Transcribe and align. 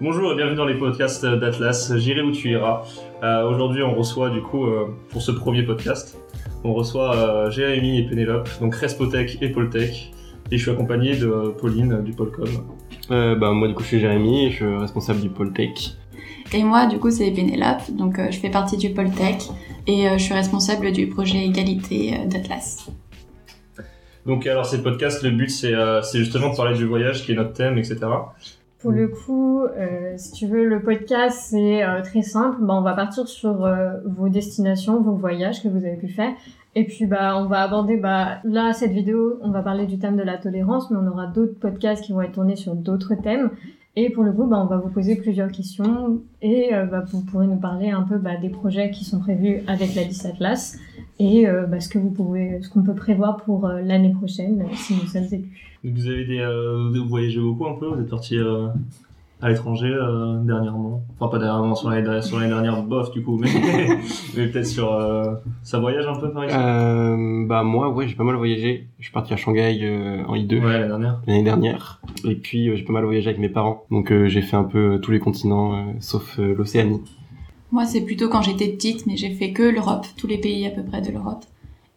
Bonjour 0.00 0.32
et 0.32 0.36
bienvenue 0.36 0.56
dans 0.56 0.64
les 0.64 0.74
podcasts 0.78 1.24
d'Atlas, 1.24 1.96
J'irai 1.96 2.22
où 2.22 2.32
tu 2.32 2.50
iras. 2.50 2.82
Euh, 3.22 3.48
Aujourd'hui 3.48 3.82
on 3.82 3.94
reçoit 3.94 4.30
du 4.30 4.42
coup, 4.42 4.66
euh, 4.66 4.86
pour 5.10 5.22
ce 5.22 5.30
premier 5.30 5.62
podcast, 5.62 6.18
on 6.64 6.74
reçoit 6.74 7.14
euh, 7.16 7.50
Jérémy 7.50 8.00
et 8.00 8.08
Pénélope, 8.08 8.48
donc 8.60 8.74
Respotech 8.74 9.38
et 9.40 9.48
Poltech, 9.50 10.12
et 10.50 10.56
je 10.58 10.62
suis 10.62 10.70
accompagné 10.70 11.16
de 11.16 11.54
Pauline 11.60 12.02
du 12.02 12.12
Polcom. 12.12 12.48
Euh, 13.10 13.36
bah, 13.36 13.52
moi, 13.52 13.68
du 13.68 13.74
coup, 13.74 13.82
je 13.82 13.88
suis 13.88 14.00
Jérémy, 14.00 14.50
je 14.50 14.56
suis 14.56 14.76
responsable 14.76 15.20
du 15.20 15.28
pôle 15.28 15.52
tech. 15.52 15.96
Et 16.54 16.62
moi, 16.64 16.86
du 16.86 16.98
coup, 16.98 17.10
c'est 17.10 17.30
Pénélope, 17.30 17.90
donc 17.92 18.18
euh, 18.18 18.30
je 18.30 18.38
fais 18.38 18.50
partie 18.50 18.76
du 18.76 18.90
pôle 18.90 19.10
tech 19.10 19.42
et 19.86 20.08
euh, 20.08 20.18
je 20.18 20.22
suis 20.22 20.34
responsable 20.34 20.92
du 20.92 21.06
projet 21.06 21.46
égalité 21.46 22.14
euh, 22.14 22.26
d'Atlas. 22.26 22.90
Donc 24.26 24.46
alors 24.46 24.66
ces 24.66 24.82
podcasts, 24.82 25.22
le 25.22 25.30
but 25.30 25.50
c'est 25.50 25.74
euh, 25.74 26.00
c'est 26.02 26.18
justement 26.18 26.50
de 26.50 26.56
parler 26.56 26.76
du 26.76 26.86
voyage 26.86 27.24
qui 27.24 27.32
est 27.32 27.34
notre 27.34 27.52
thème, 27.52 27.78
etc. 27.78 27.98
Pour 28.78 28.90
le 28.90 29.08
coup, 29.08 29.62
euh, 29.62 30.14
si 30.16 30.32
tu 30.32 30.46
veux, 30.46 30.66
le 30.66 30.82
podcast, 30.82 31.38
c'est 31.50 31.84
euh, 31.84 32.02
très 32.02 32.22
simple. 32.22 32.58
Bah, 32.60 32.74
on 32.74 32.82
va 32.82 32.94
partir 32.94 33.28
sur 33.28 33.68
vos 34.04 34.28
destinations, 34.28 35.00
vos 35.00 35.14
voyages 35.14 35.62
que 35.62 35.68
vous 35.68 35.84
avez 35.84 35.96
pu 35.96 36.08
faire. 36.08 36.32
Et 36.74 36.84
puis, 36.84 37.06
bah, 37.06 37.36
on 37.38 37.46
va 37.46 37.60
aborder, 37.60 37.96
bah, 37.96 38.38
là, 38.42 38.72
cette 38.72 38.90
vidéo, 38.90 39.38
on 39.42 39.50
va 39.50 39.62
parler 39.62 39.86
du 39.86 39.98
thème 39.98 40.16
de 40.16 40.22
la 40.22 40.36
tolérance, 40.36 40.90
mais 40.90 40.96
on 41.00 41.06
aura 41.06 41.28
d'autres 41.28 41.56
podcasts 41.60 42.02
qui 42.02 42.12
vont 42.12 42.22
être 42.22 42.32
tournés 42.32 42.56
sur 42.56 42.74
d'autres 42.74 43.14
thèmes. 43.14 43.50
Et 43.94 44.10
pour 44.10 44.24
le 44.24 44.32
coup, 44.32 44.46
bah, 44.46 44.58
on 44.60 44.66
va 44.66 44.78
vous 44.78 44.88
poser 44.88 45.14
plusieurs 45.14 45.52
questions 45.52 46.20
et 46.40 46.70
bah, 46.90 47.04
vous 47.06 47.20
pourrez 47.20 47.46
nous 47.46 47.60
parler 47.60 47.90
un 47.90 48.02
peu 48.02 48.18
bah, 48.18 48.36
des 48.36 48.48
projets 48.48 48.90
qui 48.90 49.04
sont 49.04 49.20
prévus 49.20 49.60
avec 49.68 49.94
la 49.94 50.02
Atlas 50.02 50.76
et 51.22 51.46
euh, 51.48 51.66
bah, 51.66 51.78
ce 51.80 51.88
que 51.88 51.98
vous 51.98 52.10
pouvez, 52.10 52.60
ce 52.62 52.68
qu'on 52.68 52.82
peut 52.82 52.94
prévoir 52.94 53.36
pour 53.36 53.66
euh, 53.66 53.80
l'année 53.80 54.12
prochaine 54.12 54.62
euh, 54.62 54.74
si 54.74 54.94
nous 54.94 55.06
sommes 55.06 55.28
élus. 55.30 55.50
Vous 55.84 56.08
avez 56.08 56.24
des, 56.24 56.40
euh, 56.40 56.90
vous 56.92 57.08
voyagez 57.08 57.40
beaucoup 57.40 57.66
un 57.66 57.74
peu, 57.74 57.86
vous 57.86 58.00
êtes 58.00 58.08
parti 58.10 58.36
euh, 58.38 58.66
à 59.40 59.48
l'étranger 59.50 59.90
euh, 59.92 60.38
dernièrement. 60.42 61.02
Enfin 61.18 61.30
pas 61.30 61.38
dernièrement, 61.38 61.74
sur 61.76 61.90
l'année 61.90 62.02
dernière, 62.02 62.24
sur 62.24 62.38
l'année 62.38 62.50
dernière, 62.50 62.82
bof 62.82 63.12
du 63.12 63.22
coup, 63.22 63.38
mais, 63.38 63.48
mais 64.36 64.46
peut-être 64.48 64.66
sur... 64.66 64.92
Euh, 64.92 65.34
ça 65.62 65.78
voyage 65.78 66.06
un 66.06 66.14
peu 66.18 66.30
par 66.32 66.44
exemple? 66.44 66.62
Euh, 66.64 67.46
bah, 67.46 67.62
moi, 67.62 67.88
ouais, 67.90 68.08
j'ai 68.08 68.14
pas 68.16 68.24
mal 68.24 68.36
voyagé. 68.36 68.88
Je 68.98 69.04
suis 69.04 69.12
parti 69.12 69.32
à 69.32 69.36
Shanghai 69.36 69.78
euh, 69.82 70.24
en 70.26 70.34
I2 70.34 70.60
Ouais, 70.60 70.72
l'année 70.72 70.88
dernière. 70.88 71.22
l'année 71.26 71.42
dernière. 71.44 72.00
Et 72.24 72.34
puis, 72.34 72.68
euh, 72.68 72.76
j'ai 72.76 72.82
pas 72.84 72.92
mal 72.92 73.04
voyagé 73.04 73.28
avec 73.28 73.40
mes 73.40 73.48
parents. 73.48 73.84
Donc, 73.90 74.10
euh, 74.10 74.26
j'ai 74.28 74.42
fait 74.42 74.56
un 74.56 74.64
peu 74.64 74.98
tous 75.00 75.10
les 75.12 75.20
continents, 75.20 75.74
euh, 75.74 75.92
sauf 76.00 76.38
euh, 76.38 76.54
l'Océanie. 76.56 77.00
Moi, 77.72 77.86
c'est 77.86 78.02
plutôt 78.02 78.28
quand 78.28 78.42
j'étais 78.42 78.68
petite, 78.68 79.06
mais 79.06 79.16
j'ai 79.16 79.30
fait 79.30 79.52
que 79.52 79.62
l'Europe, 79.62 80.06
tous 80.16 80.26
les 80.26 80.38
pays 80.38 80.66
à 80.66 80.70
peu 80.70 80.82
près 80.82 81.00
de 81.00 81.10
l'Europe. 81.10 81.44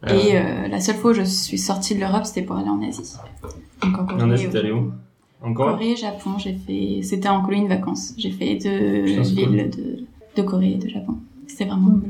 Euh, 0.08 0.10
Et 0.10 0.38
euh, 0.38 0.68
la 0.68 0.80
seule 0.80 0.96
fois 0.96 1.12
où 1.12 1.14
je 1.14 1.24
suis 1.24 1.58
sortie 1.58 1.96
de 1.96 2.00
l'Europe, 2.00 2.26
c'était 2.26 2.44
pour 2.44 2.56
aller 2.56 2.70
en 2.70 2.82
Asie. 2.82 3.14
Donc 3.84 3.98
en 4.00 4.06
Corée, 4.06 4.24
En 4.24 4.32
Asie, 4.32 4.50
t'es 4.50 4.58
allé 4.58 4.72
où? 4.72 4.92
Encore 5.42 5.72
Corée, 5.72 5.96
Japon, 5.96 6.38
j'ai 6.38 6.54
fait. 6.54 7.02
C'était 7.04 7.28
en 7.30 7.42
colonie 7.42 7.64
de 7.66 7.70
vacances. 7.70 8.14
J'ai 8.18 8.32
fait 8.32 8.56
deux 8.56 9.04
Putain, 9.06 9.22
villes 9.22 9.70
de, 9.70 10.42
de 10.42 10.48
Corée 10.48 10.72
et 10.72 10.78
de 10.78 10.88
Japon. 10.88 11.16
C'était 11.48 11.66
vraiment 11.66 11.92
cool. 11.92 12.04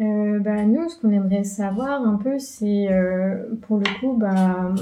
Euh, 0.00 0.38
bah, 0.40 0.64
nous, 0.64 0.88
ce 0.88 0.98
qu'on 0.98 1.10
aimerait 1.10 1.44
savoir 1.44 2.02
un 2.02 2.16
peu, 2.16 2.38
c'est 2.38 2.88
euh, 2.90 3.36
pour 3.68 3.78
le 3.78 3.84
coup, 4.00 4.16
bah, 4.18 4.74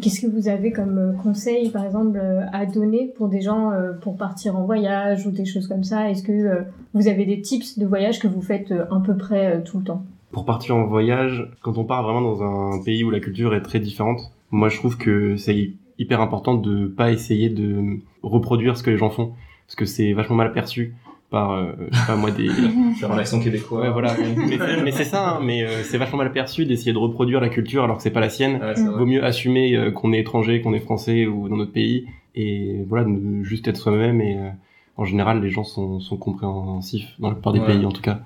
qu'est-ce 0.00 0.20
que 0.20 0.26
vous 0.26 0.48
avez 0.48 0.72
comme 0.72 0.98
euh, 0.98 1.12
conseil, 1.22 1.70
par 1.70 1.84
exemple, 1.84 2.18
euh, 2.22 2.42
à 2.52 2.66
donner 2.66 3.12
pour 3.16 3.28
des 3.28 3.40
gens 3.40 3.70
euh, 3.72 3.92
pour 3.92 4.16
partir 4.16 4.56
en 4.56 4.64
voyage 4.64 5.26
ou 5.26 5.30
des 5.30 5.44
choses 5.44 5.66
comme 5.68 5.84
ça? 5.84 6.10
Est-ce 6.10 6.22
que 6.22 6.64
vous 6.94 7.08
avez 7.08 7.24
des 7.26 7.40
tips 7.40 7.78
de 7.78 7.86
voyage 7.86 8.18
que 8.20 8.28
vous 8.28 8.42
faites 8.42 8.72
à 8.72 9.00
peu 9.04 9.16
près 9.16 9.62
tout 9.64 9.78
le 9.78 9.84
temps? 9.84 10.04
Pour 10.32 10.44
partir 10.44 10.76
en 10.76 10.86
voyage, 10.86 11.50
quand 11.62 11.78
on 11.78 11.84
part 11.84 12.02
vraiment 12.02 12.20
dans 12.20 12.42
un 12.42 12.82
pays 12.82 13.04
où 13.04 13.10
la 13.10 13.20
culture 13.20 13.54
est 13.54 13.62
très 13.62 13.80
différente, 13.80 14.20
moi, 14.50 14.68
je 14.68 14.76
trouve 14.78 14.96
que 14.98 15.36
c'est 15.36 15.54
hy- 15.54 15.76
hyper 15.98 16.20
important 16.20 16.54
de 16.54 16.86
pas 16.86 17.10
essayer 17.10 17.48
de 17.48 17.98
reproduire 18.22 18.76
ce 18.76 18.82
que 18.82 18.90
les 18.90 18.98
gens 18.98 19.10
font. 19.10 19.32
Parce 19.66 19.76
que 19.76 19.84
c'est 19.84 20.12
vachement 20.12 20.36
mal 20.36 20.52
perçu 20.52 20.94
par, 21.30 21.52
euh, 21.52 21.72
je 21.90 21.96
sais 21.98 22.06
pas 22.06 22.16
moi, 22.16 22.30
des, 22.30 22.48
Faire 23.00 23.12
un 23.12 23.18
accent 23.18 23.40
québécois. 23.40 23.80
Ouais, 23.82 23.90
voilà. 23.90 24.14
mais 24.48 24.58
mais 24.84 24.90
c'est 24.92 25.04
ça, 25.04 25.30
hein, 25.36 25.40
mais 25.42 25.64
euh, 25.64 25.82
c'est 25.82 25.98
vachement 25.98 26.18
mal 26.18 26.32
perçu 26.32 26.64
d'essayer 26.66 26.92
de 26.92 26.98
reproduire 26.98 27.40
la 27.40 27.48
culture 27.48 27.84
alors 27.84 27.96
que 27.96 28.02
c'est 28.02 28.10
pas 28.10 28.20
la 28.20 28.28
sienne. 28.30 28.60
Vaut 28.96 29.06
mieux 29.06 29.24
assumer 29.24 29.76
euh, 29.76 29.90
qu'on 29.90 30.12
est 30.12 30.20
étranger, 30.20 30.60
qu'on 30.62 30.72
est 30.74 30.80
français 30.80 31.26
ou 31.26 31.48
dans 31.48 31.56
notre 31.56 31.72
pays 31.72 32.06
et 32.34 32.84
voilà, 32.88 33.04
de 33.04 33.42
juste 33.42 33.66
être 33.68 33.76
soi-même 33.76 34.20
et 34.20 34.36
euh, 34.38 34.50
en 34.98 35.04
général 35.04 35.40
les 35.42 35.50
gens 35.50 35.64
sont, 35.64 36.00
sont 36.00 36.16
compréhensifs 36.16 37.08
dans 37.18 37.28
la 37.28 37.34
plupart 37.34 37.52
des 37.54 37.60
Ouais. 37.60 37.66
pays 37.66 37.84
en 37.86 37.92
tout 37.92 38.02
cas. 38.02 38.20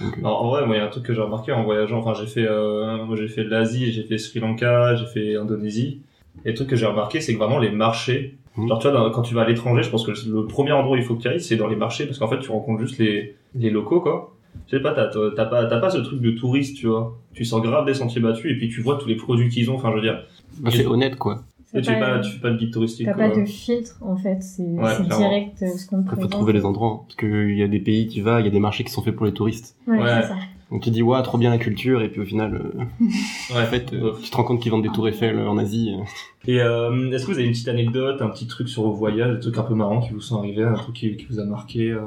Donc, 0.00 0.18
Alors, 0.18 0.42
en 0.42 0.48
vrai, 0.50 0.66
moi, 0.66 0.74
il 0.76 0.78
y 0.78 0.82
a 0.82 0.86
un 0.86 0.88
truc 0.88 1.04
que 1.04 1.14
j'ai 1.14 1.20
remarqué 1.20 1.52
en 1.52 1.62
voyageant. 1.64 1.98
Enfin, 1.98 2.14
j'ai 2.18 2.26
fait, 2.26 2.46
euh, 2.48 3.04
moi, 3.04 3.14
j'ai 3.14 3.28
fait 3.28 3.44
l'Asie, 3.44 3.92
j'ai 3.92 4.02
fait 4.02 4.18
Sri 4.18 4.40
Lanka, 4.40 4.96
j'ai 4.96 5.06
fait 5.06 5.36
Indonésie. 5.36 6.00
Et 6.44 6.48
le 6.48 6.54
truc 6.54 6.68
que 6.68 6.76
j'ai 6.76 6.86
remarqué, 6.86 7.20
c'est 7.20 7.34
que 7.34 7.38
vraiment 7.38 7.58
les 7.58 7.70
marchés. 7.70 8.38
Mhm. 8.56 8.68
Genre, 8.68 8.78
tu 8.78 8.88
vois, 8.88 8.98
dans- 8.98 9.10
quand 9.10 9.22
tu 9.22 9.34
vas 9.34 9.42
à 9.42 9.48
l'étranger, 9.48 9.82
je 9.82 9.90
pense 9.90 10.04
que 10.06 10.12
le 10.28 10.46
premier 10.46 10.72
endroit 10.72 10.96
où 10.96 10.98
il 10.98 11.04
faut 11.04 11.14
que 11.14 11.22
tu 11.22 11.28
ailles, 11.28 11.40
c'est 11.40 11.56
dans 11.56 11.68
les 11.68 11.76
marchés, 11.76 12.06
parce 12.06 12.18
qu'en 12.18 12.28
fait, 12.28 12.38
tu 12.38 12.50
rencontres 12.50 12.80
juste 12.80 12.98
les, 12.98 13.36
les 13.54 13.70
locaux, 13.70 14.00
quoi. 14.00 14.34
Je 14.66 14.76
sais 14.76 14.82
pas, 14.82 14.92
t'as, 14.92 15.06
t'as 15.06 15.30
t'as 15.34 15.46
pas, 15.46 15.64
t'as 15.66 15.80
pas 15.80 15.88
ce 15.88 15.98
truc 15.98 16.20
de 16.20 16.30
touriste, 16.32 16.76
tu 16.76 16.86
vois. 16.86 17.18
Tu 17.32 17.44
sors 17.46 17.62
grave 17.62 17.86
des 17.86 17.94
sentiers 17.94 18.20
battus, 18.20 18.50
et 18.52 18.56
puis 18.58 18.68
tu 18.68 18.82
vois 18.82 18.96
tous 18.98 19.08
les 19.08 19.16
produits 19.16 19.48
qu'ils 19.48 19.70
ont. 19.70 19.76
Enfin, 19.76 19.90
je 19.90 19.94
veux 19.96 20.02
dire, 20.02 20.22
bah, 20.60 20.70
c'est 20.70 20.84
honnête 20.86 21.16
quoi. 21.16 21.42
et 21.74 21.80
tu 21.80 21.90
fais 21.90 21.98
pas, 21.98 22.18
tu 22.18 22.32
fais 22.32 22.40
pas 22.40 22.50
de 22.50 22.58
guide 22.58 22.70
touristique, 22.70 23.06
T'as 23.06 23.14
quoi. 23.14 23.30
pas 23.30 23.34
de 23.34 23.46
filtre 23.46 23.96
en 24.02 24.14
fait, 24.16 24.42
c'est 24.42 24.62
Ouais, 24.62 24.90
c'est 24.94 25.04
clairement. 25.06 25.18
direct 25.30 25.62
euh, 25.62 25.68
ce 25.68 25.86
qu'on 25.86 26.02
te 26.02 26.14
Il 26.14 26.20
faut 26.20 26.26
trouver 26.28 26.52
les 26.52 26.66
endroits 26.66 26.88
hein, 26.88 27.00
parce 27.06 27.16
qu'il 27.16 27.56
y 27.56 27.62
a 27.62 27.68
des 27.68 27.78
pays 27.80 28.06
tu 28.08 28.20
vas, 28.20 28.40
il 28.40 28.44
y 28.44 28.48
a 28.48 28.50
des 28.52 28.60
marchés 28.60 28.84
qui 28.84 28.92
sont 28.92 29.00
faits 29.00 29.16
pour 29.16 29.24
les 29.24 29.32
touristes. 29.32 29.74
Ouais, 29.86 29.96
Ouais. 29.98 30.04
c'est 30.20 30.28
ça. 30.28 30.34
Donc 30.72 30.80
tu 30.82 30.90
dis 30.90 31.02
ouais 31.02 31.22
trop 31.22 31.36
bien 31.36 31.50
la 31.50 31.58
culture 31.58 32.00
et 32.02 32.08
puis 32.08 32.22
au 32.22 32.24
final 32.24 32.54
euh, 32.54 33.04
Ouais, 33.54 33.62
en 33.62 33.66
fait 33.66 33.92
euh, 33.92 34.14
tu 34.22 34.30
te 34.30 34.36
rends 34.36 34.44
compte 34.44 34.60
qu'ils 34.60 34.72
vendent 34.72 34.82
des 34.82 34.88
tours 34.88 35.06
Eiffel 35.06 35.38
en 35.38 35.58
Asie. 35.58 35.94
euh. 35.96 36.02
Et 36.50 36.60
euh, 36.60 37.10
est-ce 37.12 37.26
que 37.26 37.30
vous 37.32 37.36
avez 37.38 37.46
une 37.46 37.52
petite 37.52 37.68
anecdote, 37.68 38.22
un 38.22 38.28
petit 38.30 38.46
truc 38.46 38.68
sur 38.68 38.82
vos 38.84 38.92
voyages, 38.92 39.34
des 39.34 39.40
trucs 39.40 39.58
un 39.58 39.62
peu 39.64 39.74
marrants 39.74 40.00
qui 40.00 40.12
vous 40.12 40.20
sont 40.20 40.38
arrivés, 40.38 40.64
un 40.64 40.72
truc 40.72 40.94
qui, 40.96 41.16
qui 41.16 41.26
vous 41.26 41.38
a 41.38 41.44
marqué 41.44 41.90
euh... 41.90 42.00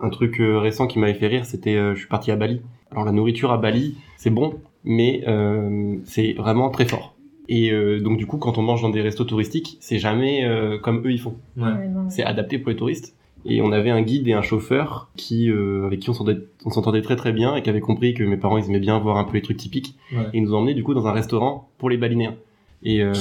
Un 0.00 0.10
truc 0.10 0.40
euh, 0.40 0.58
récent 0.58 0.86
qui 0.86 1.00
m'avait 1.00 1.14
fait 1.14 1.26
rire, 1.26 1.44
c'était 1.44 1.74
euh, 1.74 1.94
je 1.94 1.98
suis 1.98 2.08
parti 2.08 2.30
à 2.30 2.36
Bali. 2.36 2.62
Alors 2.92 3.04
la 3.04 3.10
nourriture 3.10 3.50
à 3.50 3.58
Bali, 3.58 3.96
c'est 4.16 4.30
bon, 4.30 4.54
mais 4.84 5.24
euh, 5.26 5.96
c'est 6.04 6.34
vraiment 6.34 6.70
très 6.70 6.84
fort. 6.84 7.16
Et 7.48 7.72
euh, 7.72 7.98
donc 7.98 8.16
du 8.16 8.26
coup, 8.26 8.36
quand 8.38 8.58
on 8.58 8.62
mange 8.62 8.82
dans 8.82 8.90
des 8.90 9.00
restos 9.00 9.24
touristiques, 9.24 9.76
c'est 9.80 9.98
jamais 9.98 10.44
euh, 10.44 10.78
comme 10.78 10.98
eux 11.04 11.10
ils 11.10 11.18
font. 11.20 11.34
Ouais. 11.56 11.90
C'est 12.10 12.22
adapté 12.22 12.58
pour 12.60 12.70
les 12.70 12.76
touristes. 12.76 13.16
Et 13.44 13.62
on 13.62 13.72
avait 13.72 13.90
un 13.90 14.02
guide 14.02 14.26
et 14.28 14.32
un 14.32 14.42
chauffeur 14.42 15.08
qui, 15.16 15.50
euh, 15.50 15.86
avec 15.86 16.00
qui 16.00 16.10
on 16.10 16.12
s'entendait 16.70 17.02
très 17.02 17.16
très 17.16 17.32
bien 17.32 17.54
et 17.56 17.62
qui 17.62 17.70
avait 17.70 17.80
compris 17.80 18.12
que 18.14 18.24
mes 18.24 18.36
parents 18.36 18.58
ils 18.58 18.66
aimaient 18.66 18.80
bien 18.80 18.98
voir 18.98 19.16
un 19.16 19.24
peu 19.24 19.34
les 19.34 19.42
trucs 19.42 19.56
typiques. 19.56 19.96
Ouais. 20.12 20.24
Et 20.34 20.38
ils 20.38 20.42
nous 20.42 20.54
ont 20.54 20.58
emmenés 20.58 20.74
du 20.74 20.82
coup 20.82 20.92
dans 20.94 21.06
un 21.06 21.12
restaurant 21.12 21.68
pour 21.78 21.88
les 21.88 21.96
Balinéens. 21.96 22.34
Et, 22.82 23.02
euh, 23.02 23.12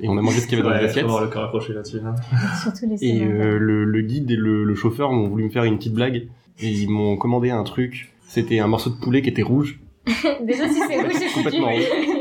et 0.00 0.08
on 0.08 0.16
a 0.16 0.22
mangé 0.22 0.40
ce 0.40 0.46
qu'il 0.46 0.58
y 0.58 0.60
avait 0.60 0.68
dans 0.68 0.74
Ouais, 0.74 0.82
les 0.82 0.88
assiettes. 0.88 1.04
avoir 1.04 1.22
le 1.22 1.28
cœur 1.28 1.44
accroché 1.44 1.72
là-dessus. 1.72 1.98
hein. 2.04 2.14
Surtout 2.62 2.86
les 2.88 3.02
Et 3.04 3.22
euh, 3.24 3.58
le, 3.58 3.84
le 3.84 4.00
guide 4.02 4.30
et 4.30 4.36
le, 4.36 4.62
le 4.64 4.74
chauffeur 4.74 5.10
m'ont 5.12 5.28
voulu 5.28 5.44
me 5.44 5.48
faire 5.50 5.64
une 5.64 5.76
petite 5.78 5.94
blague. 5.94 6.28
Et 6.60 6.68
ils 6.70 6.88
m'ont 6.88 7.16
commandé 7.16 7.50
un 7.50 7.62
truc. 7.64 8.12
C'était 8.28 8.58
un 8.60 8.66
morceau 8.68 8.90
de 8.90 8.96
poulet 8.96 9.22
qui 9.22 9.28
était 9.28 9.42
rouge. 9.42 9.80
Déjà, 10.44 10.68
si 10.68 10.80
c'est 10.88 11.00
rouge, 11.02 11.12
c'est 11.14 11.32
Complètement. 11.34 11.68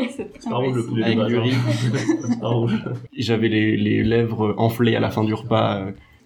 C'est 0.09 0.29
très 0.29 0.39
C'est 0.39 0.49
pas 0.49 0.55
rouge 0.57 0.75
le 0.75 0.85
poulet 0.85 1.03
Avec 1.03 1.17
de 1.19 1.25
du 1.27 1.35
base, 1.35 1.43
riz. 1.43 1.51
hein. 1.53 1.97
C'est 2.29 2.39
pas 2.39 2.47
rouge. 2.47 2.83
J'avais 3.17 3.47
les, 3.49 3.77
les 3.77 4.03
lèvres 4.03 4.55
enflées 4.57 4.95
à 4.95 4.99
la 4.99 5.09
fin 5.11 5.23
du 5.23 5.33
repas. 5.33 5.85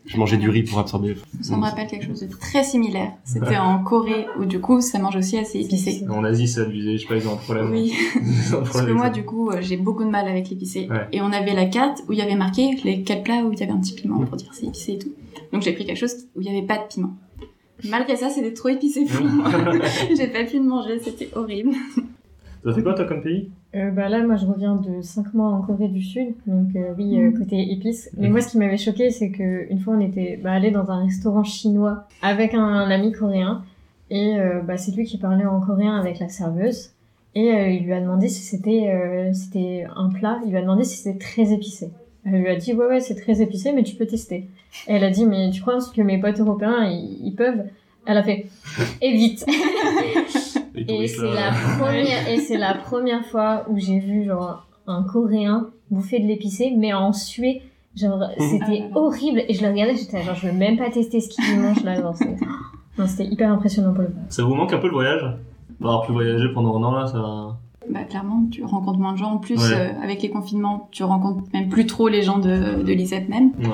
Je 0.10 0.18
mangeais 0.18 0.38
du 0.38 0.50
riz 0.50 0.64
pour 0.64 0.80
absorber. 0.80 1.16
Ça 1.42 1.56
me 1.56 1.62
rappelle 1.62 1.86
quelque 1.86 2.08
chose 2.08 2.22
de 2.22 2.36
très 2.36 2.64
similaire. 2.64 3.12
C'était 3.24 3.58
en 3.58 3.84
Corée 3.84 4.26
où 4.40 4.46
du 4.46 4.60
coup 4.60 4.82
ça 4.82 4.98
mange 4.98 5.16
aussi 5.16 5.38
assez 5.38 5.60
épicé. 5.60 6.04
En 6.10 6.24
Asie, 6.24 6.48
c'est 6.48 6.62
abusé. 6.62 6.98
Je 6.98 7.04
sais 7.04 7.08
pas, 7.08 7.16
ils 7.16 7.28
ont 7.28 7.34
un 7.34 7.38
problème. 7.38 7.72
Oui, 7.72 7.94
Ils 8.16 8.56
ont 8.56 8.60
un 8.60 8.62
parce 8.64 8.82
que 8.82 8.92
moi 8.92 9.12
du 9.12 9.24
coup 9.24 9.52
euh, 9.52 9.60
j'ai 9.62 9.78
beaucoup 9.78 10.04
de 10.04 10.10
mal 10.10 10.28
avec 10.28 10.50
l'épicé. 10.50 10.88
Ouais. 10.90 11.08
Et 11.12 11.22
on 11.22 11.32
avait 11.32 11.54
la 11.54 11.66
carte 11.66 12.02
où 12.08 12.14
il 12.14 12.18
y 12.18 12.24
avait 12.24 12.36
marqué 12.36 12.76
les 12.84 13.04
quatre 13.04 13.24
plats 13.24 13.44
où 13.44 13.54
il 13.54 13.60
y 13.60 13.64
avait 13.64 13.72
un 13.72 13.80
petit 13.80 13.94
piment 13.94 14.26
pour 14.26 14.36
dire 14.36 14.50
c'est 14.52 14.66
épicé 14.66 14.94
et 14.94 14.98
tout. 14.98 15.14
Donc 15.54 15.62
j'ai 15.62 15.74
pris 15.74 15.86
quelque 15.86 16.00
chose 16.00 16.16
où 16.36 16.42
il 16.42 16.48
y 16.48 16.50
avait 16.50 16.66
pas 16.66 16.78
de 16.78 16.88
piment. 16.92 17.16
Malgré 17.88 18.16
ça 18.16 18.32
c'était 18.32 18.54
trop 18.54 18.70
épicé 18.70 19.06
pour 19.06 19.28
moi. 19.28 19.52
j'ai 20.18 20.28
pas 20.28 20.44
pu 20.44 20.58
le 20.58 20.64
manger, 20.64 21.00
c'était 21.04 21.30
horrible. 21.36 21.76
Ça 22.64 22.74
fait 22.74 22.84
quoi, 22.84 22.94
toi, 22.94 23.06
comme 23.06 23.22
pays 23.22 23.50
Euh, 23.76 23.92
bah 23.92 24.10
là, 24.10 24.26
moi, 24.26 24.36
je 24.36 24.46
reviens 24.46 24.76
de 24.76 25.02
5 25.02 25.34
mois 25.34 25.50
en 25.50 25.62
Corée 25.62 25.88
du 25.88 26.02
Sud, 26.02 26.30
donc 26.48 26.76
euh, 26.76 26.94
oui, 26.98 27.18
euh, 27.18 27.30
Mhm. 27.30 27.38
côté 27.40 27.72
épices. 27.72 28.10
Mais 28.18 28.26
Mhm. 28.28 28.32
moi, 28.32 28.42
ce 28.42 28.50
qui 28.50 28.58
m'avait 28.58 28.78
choqué, 28.78 29.12
c'est 29.12 29.30
que 29.32 29.72
une 29.72 29.80
fois, 29.80 29.94
on 29.96 30.00
était 30.00 30.40
bah, 30.44 30.52
allé 30.52 30.72
dans 30.72 30.90
un 30.92 31.04
restaurant 31.04 31.44
chinois 31.44 32.08
avec 32.22 32.54
un, 32.54 32.64
un 32.64 32.90
ami 32.92 33.12
coréen, 33.12 33.64
et 34.10 34.38
euh, 34.40 34.62
bah, 34.62 34.78
c'est 34.78 34.92
lui 34.96 35.06
qui 35.06 35.18
parlait 35.18 35.46
en 35.46 35.62
coréen 35.62 35.96
avec 35.98 36.20
la 36.20 36.30
serveuse. 36.30 36.92
Et 37.36 37.52
euh, 37.54 37.68
il 37.70 37.84
lui 37.86 37.94
a 37.94 38.02
demandé 38.02 38.28
si 38.28 38.42
c'était 38.42 38.90
euh, 38.92 39.32
c'était 39.34 39.86
un 39.96 40.10
plat. 40.10 40.40
Il 40.46 40.50
lui 40.50 40.58
a 40.58 40.62
demandé 40.62 40.84
si 40.84 40.98
c'était 40.98 41.20
très 41.20 41.54
épicé. 41.54 41.92
Elle 42.26 42.40
lui 42.42 42.50
a 42.50 42.56
dit 42.56 42.74
ouais 42.74 42.88
ouais 42.88 43.00
c'est 43.02 43.14
très 43.16 43.40
épicé 43.44 43.72
mais 43.72 43.84
tu 43.84 43.96
peux 43.96 44.08
tester. 44.08 44.48
Et 44.88 44.94
elle 44.94 45.04
a 45.04 45.12
dit 45.12 45.28
mais 45.28 45.52
tu 45.52 45.62
crois 45.62 45.78
que 45.96 46.02
mes 46.02 46.18
potes 46.20 46.40
européens 46.40 46.86
ils, 46.90 47.20
ils 47.24 47.36
peuvent? 47.36 47.66
Elle 48.08 48.18
a 48.18 48.24
fait 48.24 48.48
évite. 49.00 49.46
Les 50.88 50.94
Et 51.04 51.08
c'est 51.08 51.22
la 51.34 51.52
première, 51.80 52.28
et 52.30 52.38
c'est 52.38 52.58
la 52.58 52.74
première 52.74 53.26
fois 53.26 53.66
où 53.70 53.78
j'ai 53.78 54.00
vu 54.00 54.26
genre 54.26 54.66
un 54.88 55.04
Coréen 55.04 55.68
bouffer 55.92 56.20
de 56.20 56.26
l'épicé, 56.28 56.74
mais 56.78 56.94
en 56.94 57.14
suer. 57.14 57.62
Genre, 57.96 58.24
c'était 58.38 58.84
Ah. 58.94 58.98
horrible. 59.00 59.44
Et 59.48 59.54
je 59.54 59.62
le 59.64 59.70
regardais, 59.70 59.96
j'étais 59.96 60.22
genre, 60.24 60.36
je 60.36 60.48
veux 60.48 60.54
même 60.54 60.78
pas 60.78 60.90
tester 60.90 61.20
ce 61.22 61.30
qu'il 61.30 61.60
mange 61.60 61.84
là. 61.84 61.96
Genre, 62.02 62.16
c'est- 62.16 62.38
non, 62.98 63.08
c'était 63.08 63.26
hyper 63.26 63.52
impressionnant 63.52 63.94
pour 63.94 64.02
le 64.04 64.10
coup. 64.10 64.20
Ça 64.30 64.44
vous 64.44 64.54
manque 64.56 64.74
un 64.74 64.78
peu 64.80 64.88
le 64.88 64.94
voyage? 64.94 65.22
Avoir 65.82 66.06
pu 66.06 66.12
voyager 66.12 66.48
pendant 66.54 66.78
un 66.78 66.84
an, 66.84 66.92
là, 66.92 67.08
ça... 67.08 67.58
bah 67.90 68.04
clairement, 68.04 68.46
tu 68.52 68.64
rencontres 68.66 69.00
moins 69.00 69.14
de 69.14 69.18
gens. 69.18 69.32
En 69.34 69.38
plus, 69.38 69.58
Ouais. 69.58 69.74
euh, 69.76 70.04
avec 70.04 70.22
les 70.22 70.30
confinements, 70.30 70.90
tu 70.92 71.04
rencontres 71.04 71.44
même 71.54 71.70
plus 71.70 71.86
trop 71.86 72.10
les 72.10 72.22
gens 72.22 72.38
de, 72.40 72.84
de 72.84 72.92
l'ISEP 72.94 73.30
même. 73.30 73.52
Ouais. 73.60 73.70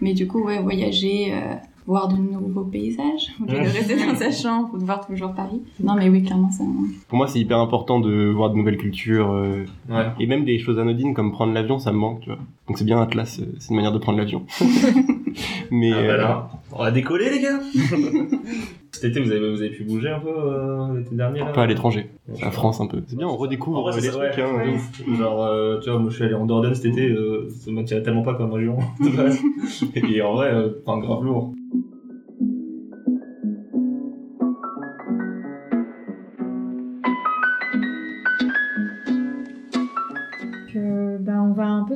Mais 0.00 0.14
du 0.14 0.26
coup, 0.28 0.44
ouais, 0.44 0.62
voyager, 0.62 1.32
euh, 1.34 1.54
voir 1.90 2.08
de 2.08 2.16
nouveaux 2.16 2.64
paysages, 2.64 3.32
au 3.40 3.42
lieu 3.44 3.48
de 3.48 3.54
Ouais. 3.62 3.68
rester 3.68 3.96
dans 3.96 4.14
sa 4.14 4.30
chambre 4.30 4.70
ou 4.72 4.78
de 4.78 4.84
voir 4.84 5.04
toujours 5.06 5.32
Paris. 5.34 5.60
Non, 5.82 5.94
mais 5.96 6.08
oui, 6.08 6.22
clairement, 6.22 6.50
ça. 6.50 6.62
Pour 7.08 7.18
moi, 7.18 7.26
c'est 7.26 7.40
hyper 7.40 7.58
important 7.58 7.98
de 8.00 8.30
voir 8.30 8.50
de 8.50 8.56
nouvelles 8.56 8.76
cultures 8.78 9.30
euh, 9.32 9.64
Ouais. 9.88 10.06
et 10.20 10.26
même 10.26 10.44
des 10.44 10.58
choses 10.58 10.78
anodines 10.78 11.14
comme 11.14 11.32
prendre 11.32 11.52
l'avion, 11.52 11.78
ça 11.78 11.90
me 11.92 11.98
manque, 11.98 12.20
tu 12.20 12.28
vois. 12.30 12.38
Donc 12.68 12.78
c'est 12.78 12.84
bien 12.84 13.00
Atlas, 13.00 13.40
euh, 13.40 13.46
c'est 13.58 13.70
une 13.70 13.76
manière 13.76 13.92
de 13.92 13.98
prendre 13.98 14.18
l'avion. 14.18 14.44
Mais 15.72 15.90
Ah, 15.92 15.98
euh, 15.98 16.06
bah 16.08 16.16
là, 16.16 16.48
on 16.72 16.78
va 16.78 16.90
décoller 16.90 17.30
les 17.30 17.40
gars 17.40 17.60
Cet 18.92 19.04
été, 19.12 19.20
vous 19.20 19.30
avez, 19.30 19.50
vous 19.50 19.60
avez 19.62 19.70
pu 19.70 19.84
bouger 19.84 20.08
un 20.10 20.18
peu 20.18 20.28
euh, 20.28 20.98
l'été 20.98 21.14
dernier 21.14 21.38
là 21.40 21.46
pas 21.46 21.62
à 21.62 21.66
l'étranger, 21.66 22.10
la 22.42 22.50
France 22.50 22.80
un 22.80 22.86
peu. 22.86 23.02
C'est 23.06 23.16
bien, 23.16 23.28
on 23.28 23.36
redécouvre 23.36 23.82
vrai, 23.82 23.96
euh, 23.96 24.00
les 24.00 24.08
trucs. 24.08 24.38
hein, 24.38 24.50
ouais. 24.56 25.16
Genre, 25.16 25.44
euh, 25.44 25.78
tu 25.80 25.90
vois, 25.90 25.98
moi 26.00 26.10
je 26.10 26.16
suis 26.16 26.24
allé 26.24 26.34
en 26.34 26.44
Dordogne 26.44 26.74
cet 26.74 26.86
été, 26.86 27.08
euh, 27.08 27.48
ça 27.60 27.70
m'attirait 27.70 28.02
tellement 28.02 28.22
pas 28.22 28.34
comme 28.34 28.52
région 28.52 28.76
de 29.00 29.08
base. 29.16 29.40
Et 29.94 30.20
en 30.22 30.34
vrai, 30.34 30.52
euh, 30.52 30.70
enfin, 30.84 30.98
grave 31.00 31.22
lourd. 31.24 31.54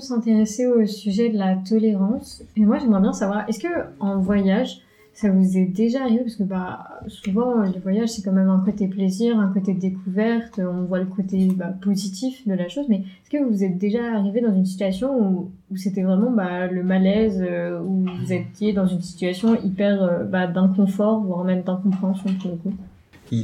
S'intéresser 0.04 0.66
au 0.66 0.86
sujet 0.86 1.28
de 1.30 1.38
la 1.38 1.56
tolérance. 1.56 2.42
Et 2.56 2.64
moi, 2.64 2.78
j'aimerais 2.78 3.00
bien 3.00 3.12
savoir, 3.12 3.48
est-ce 3.48 3.58
que 3.58 3.68
en 4.00 4.18
voyage, 4.18 4.80
ça 5.12 5.30
vous 5.30 5.56
est 5.56 5.64
déjà 5.66 6.02
arrivé? 6.02 6.20
Parce 6.20 6.36
que 6.36 6.42
bah, 6.42 7.00
souvent, 7.08 7.62
les 7.62 7.78
voyages, 7.78 8.10
c'est 8.10 8.22
quand 8.22 8.32
même 8.32 8.50
un 8.50 8.60
côté 8.60 8.88
plaisir, 8.88 9.38
un 9.38 9.48
côté 9.48 9.74
découverte, 9.74 10.60
on 10.60 10.84
voit 10.84 10.98
le 10.98 11.06
côté 11.06 11.48
bah, 11.54 11.72
positif 11.82 12.46
de 12.46 12.54
la 12.54 12.68
chose, 12.68 12.86
mais 12.88 12.96
est-ce 12.96 13.30
que 13.30 13.44
vous 13.44 13.64
êtes 13.64 13.78
déjà 13.78 14.04
arrivé 14.14 14.40
dans 14.40 14.54
une 14.54 14.66
situation 14.66 15.18
où, 15.18 15.50
où 15.70 15.76
c'était 15.76 16.02
vraiment 16.02 16.30
bah, 16.30 16.66
le 16.66 16.82
malaise, 16.82 17.44
euh, 17.48 17.80
où 17.80 18.04
vous 18.04 18.32
étiez 18.32 18.72
dans 18.72 18.86
une 18.86 19.02
situation 19.02 19.56
hyper 19.62 20.02
euh, 20.02 20.24
bah, 20.24 20.46
d'inconfort, 20.46 21.22
voire 21.22 21.44
même 21.44 21.62
d'incompréhension 21.62 22.30
pour 22.40 22.50
le 22.50 22.56
coup? 22.56 22.74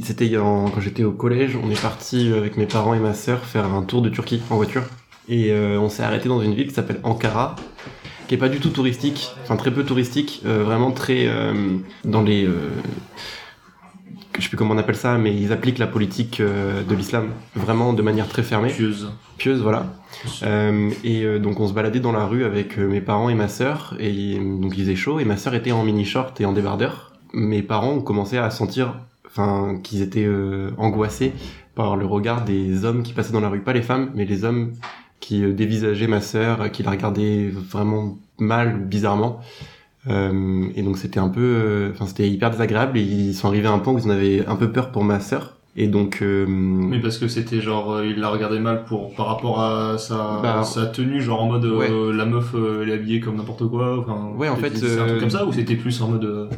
C'était 0.03 0.31
quand 0.31 0.79
j'étais 0.79 1.03
au 1.03 1.11
collège, 1.11 1.57
on 1.61 1.69
est 1.69 1.81
parti 1.81 2.31
avec 2.31 2.55
mes 2.55 2.65
parents 2.65 2.93
et 2.93 2.99
ma 2.99 3.13
sœur 3.13 3.43
faire 3.43 3.65
un 3.65 3.83
tour 3.83 4.01
de 4.01 4.09
Turquie 4.09 4.41
en 4.49 4.55
voiture. 4.55 4.83
Et 5.29 5.51
euh, 5.51 5.79
on 5.79 5.89
s'est 5.89 6.03
arrêté 6.03 6.29
dans 6.29 6.41
une 6.41 6.53
ville 6.53 6.67
qui 6.67 6.73
s'appelle 6.73 6.99
Ankara, 7.03 7.55
qui 8.27 8.35
est 8.35 8.37
pas 8.37 8.49
du 8.49 8.59
tout 8.59 8.69
touristique, 8.69 9.29
enfin 9.43 9.55
très 9.55 9.71
peu 9.71 9.83
touristique, 9.83 10.41
euh, 10.45 10.63
vraiment 10.63 10.91
très 10.91 11.27
euh, 11.27 11.53
dans 12.05 12.21
les... 12.21 12.47
Je 14.37 14.43
sais 14.43 14.49
plus 14.49 14.57
comment 14.57 14.73
on 14.73 14.77
appelle 14.77 14.95
ça, 14.95 15.17
mais 15.17 15.35
ils 15.35 15.51
appliquent 15.51 15.77
la 15.77 15.87
politique 15.87 16.41
de 16.41 16.95
l'islam 16.95 17.31
vraiment 17.53 17.91
de 17.91 18.01
manière 18.01 18.29
très 18.29 18.43
fermée, 18.43 18.69
Pieuse. 18.69 19.11
pieuse, 19.37 19.61
voilà. 19.61 19.93
Et 21.03 21.39
donc 21.39 21.59
on 21.59 21.67
se 21.67 21.73
baladait 21.73 21.99
dans 21.99 22.13
la 22.13 22.25
rue 22.25 22.45
avec 22.45 22.77
mes 22.77 23.01
parents 23.01 23.29
et 23.29 23.35
ma 23.35 23.49
sœur, 23.49 23.93
et 23.99 24.39
donc 24.39 24.77
il 24.77 24.83
faisait 24.83 24.95
chaud, 24.95 25.19
et 25.19 25.25
ma 25.25 25.35
sœur 25.35 25.53
était 25.53 25.73
en 25.73 25.83
mini 25.83 26.05
short 26.05 26.39
et 26.39 26.45
en 26.45 26.53
débardeur. 26.53 27.11
Mes 27.33 27.61
parents 27.61 27.91
ont 27.91 28.01
commencé 28.01 28.37
à 28.37 28.49
sentir, 28.49 28.95
enfin, 29.27 29.77
qu'ils 29.83 30.01
étaient 30.01 30.27
angoissés 30.77 31.33
par 31.75 31.97
le 31.97 32.05
regard 32.05 32.45
des 32.45 32.85
hommes 32.85 33.03
qui 33.03 33.11
passaient 33.11 33.33
dans 33.33 33.41
la 33.41 33.49
rue, 33.49 33.59
pas 33.59 33.73
les 33.73 33.81
femmes, 33.81 34.11
mais 34.15 34.23
les 34.25 34.45
hommes 34.45 34.71
qui 35.21 35.43
euh, 35.45 35.53
dévisageaient 35.53 36.07
ma 36.07 36.19
sœur, 36.19 36.61
euh, 36.61 36.67
qui 36.67 36.83
la 36.83 36.91
regardaient 36.91 37.49
vraiment 37.49 38.17
mal, 38.37 38.77
bizarrement. 38.77 39.39
Euh, 40.07 40.65
et 40.75 40.81
donc 40.81 40.97
c'était 40.97 41.19
un 41.19 41.29
peu, 41.29 41.39
euh, 41.41 41.91
enfin 41.93 42.07
c'était 42.07 42.27
hyper 42.27 42.49
désagréable. 42.49 42.97
Et 42.97 43.01
ils 43.03 43.33
sont 43.33 43.47
arrivés 43.47 43.67
à 43.67 43.71
un 43.71 43.79
point 43.79 43.93
où 43.93 43.99
ils 43.99 44.07
en 44.07 44.09
avaient 44.09 44.45
un 44.45 44.55
peu 44.57 44.71
peur 44.71 44.91
pour 44.91 45.05
ma 45.05 45.21
sœur. 45.21 45.55
Et 45.77 45.87
donc, 45.87 46.19
euh, 46.21 46.45
Mais 46.47 46.99
parce 46.99 47.17
que 47.17 47.29
c'était 47.29 47.61
genre, 47.61 47.93
euh, 47.93 48.05
il 48.05 48.19
la 48.19 48.27
regardait 48.27 48.59
mal 48.59 48.83
pour, 48.83 49.13
par 49.15 49.27
rapport 49.27 49.61
à 49.61 49.97
sa, 49.97 50.41
Bah, 50.43 50.63
sa 50.63 50.87
tenue, 50.87 51.21
genre 51.21 51.43
en 51.43 51.47
mode 51.47 51.63
euh, 51.63 52.11
la 52.11 52.25
meuf 52.25 52.53
elle 52.81 52.89
est 52.89 52.93
habillée 52.93 53.21
comme 53.21 53.37
n'importe 53.37 53.69
quoi. 53.69 53.97
Enfin, 53.99 54.33
Ouais, 54.35 54.49
en 54.49 54.57
fait, 54.57 54.75
C'est 54.75 54.99
un 54.99 55.07
truc 55.07 55.19
comme 55.21 55.29
ça 55.29 55.45
ou 55.45 55.53
c'était 55.53 55.75
plus 55.77 56.01
en 56.01 56.09
mode. 56.09 56.49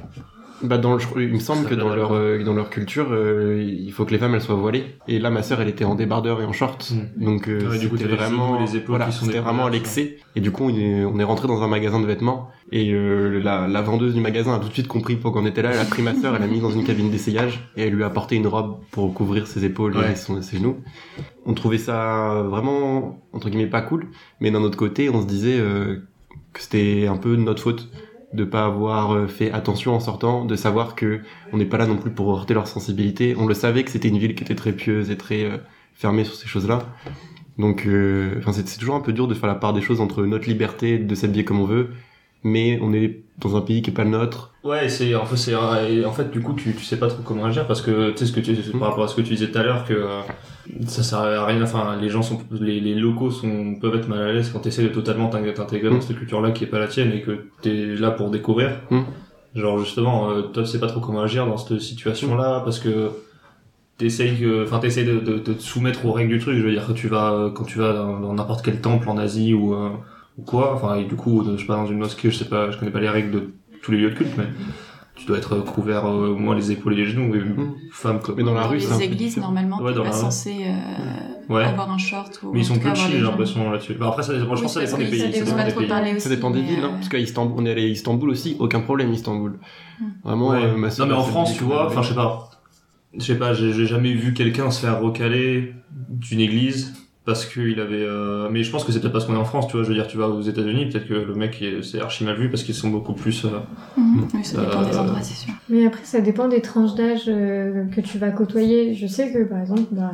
Bah 0.63 0.77
dans 0.77 0.93
le, 0.93 0.99
je- 0.99 1.19
il 1.19 1.33
me 1.33 1.39
semble 1.39 1.67
que 1.67 1.75
dans 1.75 1.93
leur 1.93 2.13
euh, 2.13 2.41
dans 2.43 2.53
leur 2.53 2.69
culture, 2.69 3.07
euh, 3.11 3.61
il 3.61 3.91
faut 3.91 4.05
que 4.05 4.11
les 4.11 4.17
femmes 4.17 4.33
elles 4.33 4.41
soient 4.41 4.55
voilées. 4.55 4.85
Et 5.09 5.19
là, 5.19 5.29
ma 5.29 5.43
sœur, 5.43 5.59
elle 5.61 5.67
était 5.67 5.83
en 5.83 5.95
débardeur 5.95 6.41
et 6.41 6.45
en 6.45 6.53
short, 6.53 6.91
Mm. 7.17 7.23
donc 7.25 7.47
euh, 7.49 7.69
Ouais, 7.69 7.77
c'était 7.79 8.05
vraiment 8.05 8.59
les 8.59 8.77
épaules 8.77 8.95
voilà, 8.95 9.05
qui 9.07 9.11
sont 9.11 9.25
c'était 9.25 9.39
vraiment 9.39 9.65
à 9.65 9.69
l'excès. 9.69 10.17
Et 10.35 10.41
du 10.41 10.51
coup, 10.51 10.63
on 10.63 10.69
est, 10.69 11.03
on 11.05 11.19
est 11.19 11.23
rentré 11.23 11.47
dans 11.47 11.61
un 11.61 11.67
magasin 11.67 11.99
de 11.99 12.05
vêtements 12.05 12.49
et 12.71 12.91
euh, 12.93 13.39
la, 13.43 13.67
la 13.67 13.81
vendeuse 13.81 14.13
du 14.13 14.21
magasin 14.21 14.55
a 14.55 14.59
tout 14.59 14.69
de 14.69 14.73
suite 14.73 14.87
compris 14.87 15.15
pourquoi 15.17 15.41
on 15.41 15.45
était 15.45 15.61
là. 15.61 15.71
Elle 15.73 15.79
a 15.79 15.85
pris 15.85 16.01
ma 16.01 16.15
sœur, 16.15 16.35
elle 16.35 16.43
a 16.43 16.47
mis 16.47 16.61
dans 16.61 16.71
une 16.71 16.85
cabine 16.85 17.11
d'essayage 17.11 17.69
et 17.75 17.83
elle 17.87 17.93
lui 17.93 18.03
a 18.03 18.07
apporté 18.07 18.35
une 18.35 18.47
robe 18.47 18.77
pour 18.91 19.13
couvrir 19.13 19.47
ses 19.47 19.65
épaules 19.65 19.97
Ouais. 19.97 20.13
et 20.13 20.15
son, 20.15 20.41
ses 20.41 20.57
genoux. 20.57 20.77
On 21.45 21.53
trouvait 21.53 21.77
ça 21.77 22.41
vraiment 22.47 23.19
entre 23.33 23.49
guillemets 23.49 23.67
pas 23.67 23.81
cool, 23.81 24.07
mais 24.39 24.49
d'un 24.49 24.61
autre 24.63 24.77
côté, 24.77 25.09
on 25.09 25.21
se 25.21 25.27
disait 25.27 25.57
que 26.53 26.61
c'était 26.61 27.07
un 27.07 27.17
peu 27.17 27.35
de 27.35 27.41
notre 27.41 27.61
faute 27.61 27.89
de 28.33 28.43
pas 28.43 28.65
avoir 28.65 29.11
euh, 29.11 29.27
fait 29.27 29.51
attention 29.51 29.93
en 29.93 29.99
sortant, 29.99 30.45
de 30.45 30.55
savoir 30.55 30.95
que 30.95 31.21
on 31.51 31.57
n'est 31.57 31.65
pas 31.65 31.77
là 31.77 31.85
non 31.85 31.97
plus 31.97 32.11
pour 32.11 32.35
heurter 32.35 32.53
leur 32.53 32.67
sensibilité. 32.67 33.35
On 33.37 33.45
le 33.45 33.53
savait 33.53 33.83
que 33.83 33.91
c'était 33.91 34.07
une 34.07 34.17
ville 34.17 34.35
qui 34.35 34.43
était 34.43 34.55
très 34.55 34.73
pieuse 34.73 35.11
et 35.11 35.17
très 35.17 35.43
euh, 35.43 35.57
fermée 35.93 36.23
sur 36.23 36.35
ces 36.35 36.47
choses-là. 36.47 36.79
Donc, 37.59 37.85
euh, 37.85 38.41
c'est 38.51 38.79
toujours 38.79 38.95
un 38.95 39.01
peu 39.01 39.13
dur 39.13 39.27
de 39.27 39.33
faire 39.35 39.47
la 39.47 39.55
part 39.55 39.73
des 39.73 39.81
choses 39.81 40.01
entre 40.01 40.25
notre 40.25 40.47
liberté 40.47 40.97
de 40.97 41.15
s'habiller 41.15 41.45
comme 41.45 41.59
on 41.59 41.65
veut, 41.65 41.91
mais 42.43 42.79
on 42.81 42.93
est 42.93 43.21
dans 43.39 43.55
un 43.57 43.61
pays 43.61 43.81
qui 43.81 43.89
est 43.89 43.93
pas 43.93 44.03
le 44.03 44.11
nôtre. 44.11 44.51
Ouais, 44.63 44.87
c'est 44.89 45.13
en 45.15 45.25
fait 45.25 45.35
c'est 45.37 45.51
et 45.89 46.05
en 46.05 46.11
fait 46.11 46.31
du 46.31 46.39
coup 46.41 46.53
tu 46.53 46.73
tu 46.73 46.83
sais 46.85 46.97
pas 46.97 47.07
trop 47.07 47.21
comment 47.23 47.45
agir 47.45 47.67
parce 47.67 47.81
que 47.81 48.11
tu 48.11 48.17
sais 48.17 48.25
ce 48.25 48.31
que 48.31 48.39
tu 48.39 48.53
par 48.77 48.89
rapport 48.89 49.03
à 49.03 49.07
ce 49.07 49.15
que 49.15 49.21
tu 49.21 49.33
disais 49.33 49.49
tout 49.51 49.57
à 49.57 49.63
l'heure 49.63 49.83
que 49.85 49.93
euh, 49.93 50.21
ça 50.87 51.03
sert 51.03 51.19
à 51.19 51.45
rien 51.45 51.61
enfin 51.61 51.97
les 51.99 52.09
gens 52.09 52.21
sont 52.21 52.39
les, 52.51 52.79
les 52.79 52.95
locaux 52.95 53.29
sont 53.31 53.75
peuvent 53.81 53.95
être 53.95 54.07
mal 54.07 54.21
à 54.21 54.31
l'aise 54.31 54.49
quand 54.53 54.59
tu 54.59 54.69
essaies 54.69 54.83
de 54.83 54.87
totalement 54.89 55.27
t'intégrer 55.29 55.89
dans 55.89 55.97
Mm. 55.97 56.01
cette 56.01 56.17
culture 56.17 56.39
là 56.41 56.51
qui 56.51 56.63
est 56.63 56.67
pas 56.67 56.79
la 56.79 56.87
tienne 56.87 57.11
et 57.11 57.21
que 57.21 57.47
t'es 57.61 57.95
là 57.97 58.11
pour 58.11 58.29
découvrir. 58.29 58.69
Mm. 58.89 59.01
Genre 59.55 59.79
justement 59.79 60.29
euh, 60.29 60.41
toi 60.43 60.63
tu 60.63 60.69
sais 60.69 60.79
pas 60.79 60.87
trop 60.87 61.01
comment 61.01 61.21
agir 61.23 61.45
dans 61.45 61.57
cette 61.57 61.81
situation 61.81 62.35
là 62.37 62.61
parce 62.63 62.79
que 62.79 63.09
t'essayes 63.97 64.39
que 64.39 64.63
enfin 64.63 64.79
t'essayes 64.79 65.05
de, 65.05 65.19
de, 65.19 65.33
de 65.39 65.53
te 65.53 65.61
soumettre 65.61 66.05
aux 66.05 66.11
règles 66.13 66.31
du 66.33 66.39
truc 66.39 66.57
je 66.57 66.63
veux 66.63 66.71
dire 66.71 66.87
que 66.87 66.93
tu 66.93 67.07
vas 67.07 67.31
euh, 67.33 67.49
quand 67.51 67.63
tu 67.65 67.79
vas 67.79 67.93
dans 67.93 68.19
dans 68.19 68.33
n'importe 68.33 68.63
quel 68.63 68.79
temple 68.79 69.09
en 69.09 69.17
Asie 69.17 69.53
ou 69.53 69.73
euh, 69.73 69.89
ou 70.37 70.41
quoi 70.43 70.73
enfin 70.75 70.95
et 70.95 71.05
du 71.05 71.15
coup 71.15 71.43
je 71.45 71.57
sais 71.57 71.65
pas 71.65 71.75
dans 71.75 71.85
une 71.85 71.99
mosquée 71.99 72.31
je 72.31 72.37
sais 72.37 72.45
pas 72.49 72.71
je 72.71 72.77
connais 72.77 72.91
pas 72.91 72.99
les 73.01 73.09
règles 73.09 73.31
de 73.31 73.53
tous 73.81 73.91
les 73.91 73.97
lieux 73.99 74.09
de 74.11 74.15
culte 74.15 74.35
mais 74.37 74.47
tu 75.15 75.25
dois 75.27 75.37
être 75.37 75.59
couvert 75.59 76.05
euh, 76.05 76.29
au 76.29 76.35
moins 76.37 76.55
les 76.55 76.71
épaules 76.71 76.93
et 76.93 76.97
les 76.97 77.05
genoux 77.05 77.35
et 77.35 77.39
Mm. 77.39 77.75
femme 77.91 78.19
comme 78.19 78.35
Mais 78.35 78.43
dans 78.43 78.55
la 78.55 78.65
rue, 78.65 78.79
c'est 78.79 78.97
les 78.97 79.03
églises, 79.05 79.37
normalement, 79.37 79.79
Ouais, 79.79 79.91
t'es 79.91 79.97
dans 79.99 80.03
pas 80.05 80.09
la 80.09 80.15
rue. 80.15 80.21
censé 80.21 80.63
euh, 80.65 81.53
ouais 81.53 81.63
avoir 81.65 81.91
un 81.91 81.97
short 81.99 82.39
ou. 82.41 82.51
mais 82.53 82.61
ils 82.61 82.65
sont 82.65 82.79
plus 82.79 82.95
chill 82.95 83.11
j'ai 83.11 83.21
l'impression 83.21 83.69
là-dessus 83.69 83.93
bah, 83.93 84.07
après 84.07 84.23
ça 84.23 84.33
dépend 84.33 84.55
je 84.55 84.63
pense 84.63 84.73
que 84.73 84.85
ça 84.85 84.95
Oui, 84.97 85.03
dépend 85.03 85.09
parce 85.09 85.11
des 85.11 85.11
pays 85.11 85.33
ça 85.33 85.45
ça 85.45 85.63
dépend 85.63 85.81
des. 86.03 86.19
Ça 86.19 86.29
dépend 86.29 86.49
des 86.51 86.61
villes, 86.61 86.83
hein, 86.83 86.91
parce 86.95 87.09
qu'à 87.09 87.19
Istanbul, 87.19 87.53
on 87.59 87.65
est 87.67 87.71
allé 87.71 87.83
à 87.83 87.87
Istanbul 87.89 88.29
aussi, 88.31 88.55
aucun 88.59 88.79
problème 88.81 89.13
Istanbul. 89.13 89.59
Vraiment, 90.23 90.49
Ouais. 90.49 90.63
euh, 90.63 90.75
ma 90.77 90.87
non 90.89 91.05
mais 91.05 91.13
en 91.13 91.23
France 91.23 91.53
tu 91.55 91.63
vois 91.63 91.85
enfin 91.87 92.01
je 92.01 92.09
sais 92.09 92.15
pas 92.15 92.49
je 93.15 93.23
sais 93.23 93.37
pas 93.37 93.53
j'ai 93.53 93.85
jamais 93.85 94.13
vu 94.13 94.33
quelqu'un 94.33 94.71
se 94.71 94.79
faire 94.81 94.99
recaler 94.99 95.75
d'une 96.09 96.39
église 96.39 96.95
parce 97.25 97.45
qu'il 97.45 97.79
avait 97.79 98.03
euh, 98.03 98.49
mais 98.51 98.63
je 98.63 98.71
pense 98.71 98.83
que 98.83 98.91
c'est 98.91 98.99
peut-être 98.99 99.13
parce 99.13 99.25
qu'on 99.25 99.33
est 99.35 99.37
en 99.37 99.45
France 99.45 99.67
tu 99.67 99.73
vois 99.77 99.83
je 99.83 99.89
veux 99.89 99.95
dire 99.95 100.07
tu 100.07 100.17
vas 100.17 100.27
aux 100.27 100.41
États-Unis 100.41 100.87
peut-être 100.89 101.07
que 101.07 101.13
le 101.13 101.33
mec 101.35 101.63
c'est 101.81 102.01
archi 102.01 102.23
mal 102.25 102.35
vu 102.35 102.49
parce 102.49 102.63
qu'ils 102.63 102.75
sont 102.75 102.89
beaucoup 102.89 103.13
plus 103.13 103.45
euh, 103.45 103.59
Mhm. 103.97 104.27
Oui, 104.33 104.43
ça 104.43 104.59
dépend 104.61 104.81
des 104.83 104.95
Euh, 104.95 104.99
endroits, 105.01 105.21
c'est 105.21 105.35
sûr. 105.45 105.53
Mais 105.69 105.85
après, 105.85 106.03
ça 106.03 106.19
dépend 106.19 106.47
des 106.47 106.61
tranches 106.61 106.95
d'âge 106.95 107.25
euh, 107.27 107.85
que 107.85 108.01
tu 108.01 108.17
vas 108.17 108.31
côtoyer. 108.31 108.93
Je 108.95 109.05
sais 109.07 109.31
que, 109.31 109.43
par 109.43 109.59
exemple, 109.61 109.83
bah, 109.91 110.11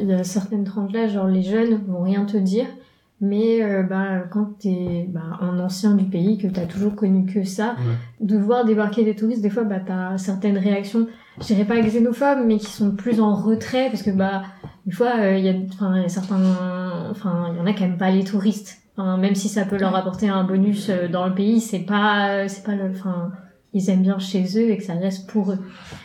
il 0.00 0.06
y 0.08 0.12
a 0.12 0.24
certaines 0.24 0.64
tranches 0.64 0.92
d'âge, 0.92 1.12
genre 1.12 1.26
les 1.28 1.42
jeunes 1.42 1.80
vont 1.88 2.02
rien 2.02 2.24
te 2.24 2.36
dire. 2.36 2.66
Mais 3.20 3.62
euh, 3.62 3.82
bah, 3.82 4.24
quand 4.30 4.58
t'es 4.58 5.06
bah, 5.08 5.38
un 5.40 5.58
ancien 5.58 5.94
du 5.94 6.04
pays, 6.04 6.36
que 6.36 6.48
t'as 6.48 6.66
toujours 6.66 6.94
connu 6.94 7.24
que 7.24 7.44
ça, 7.44 7.76
de 8.20 8.36
voir 8.36 8.64
débarquer 8.64 9.04
des 9.04 9.14
touristes, 9.14 9.40
des 9.40 9.48
fois, 9.48 9.64
bah, 9.64 9.80
t'as 9.84 10.18
certaines 10.18 10.58
réactions, 10.58 11.06
je 11.40 11.46
dirais 11.46 11.64
pas 11.64 11.80
xénophobes, 11.80 12.44
mais 12.46 12.58
qui 12.58 12.66
sont 12.66 12.90
plus 12.90 13.20
en 13.20 13.34
retrait, 13.34 13.88
parce 13.88 14.02
que, 14.02 14.10
bah, 14.10 14.42
des 14.84 14.92
fois, 14.92 15.12
euh, 15.18 15.38
il 15.38 15.44
y 15.44 15.48
a, 15.48 15.52
y 15.52 16.10
certains, 16.10 16.40
enfin, 17.10 17.48
il 17.52 17.58
y 17.58 17.60
en 17.60 17.66
a 17.66 17.72
qui 17.72 17.84
aiment 17.84 17.96
pas 17.96 18.10
les 18.10 18.24
touristes. 18.24 18.82
Enfin, 18.98 19.16
même 19.16 19.34
si 19.34 19.48
ça 19.48 19.64
peut 19.64 19.78
leur 19.78 19.94
apporter 19.94 20.28
un 20.28 20.44
bonus 20.44 20.88
euh, 20.90 21.08
dans 21.08 21.26
le 21.26 21.34
pays, 21.34 21.60
c'est 21.60 21.80
pas, 21.80 22.48
c'est 22.48 22.64
pas 22.64 22.74
le, 22.74 22.90
enfin, 22.90 23.30
ils 23.76 23.90
aiment 23.90 24.02
bien 24.02 24.18
chez 24.18 24.44
eux 24.56 24.70
et 24.70 24.78
que 24.78 24.82
ça 24.82 24.94
reste 24.94 25.28
pour 25.30 25.52
eux. 25.52 25.58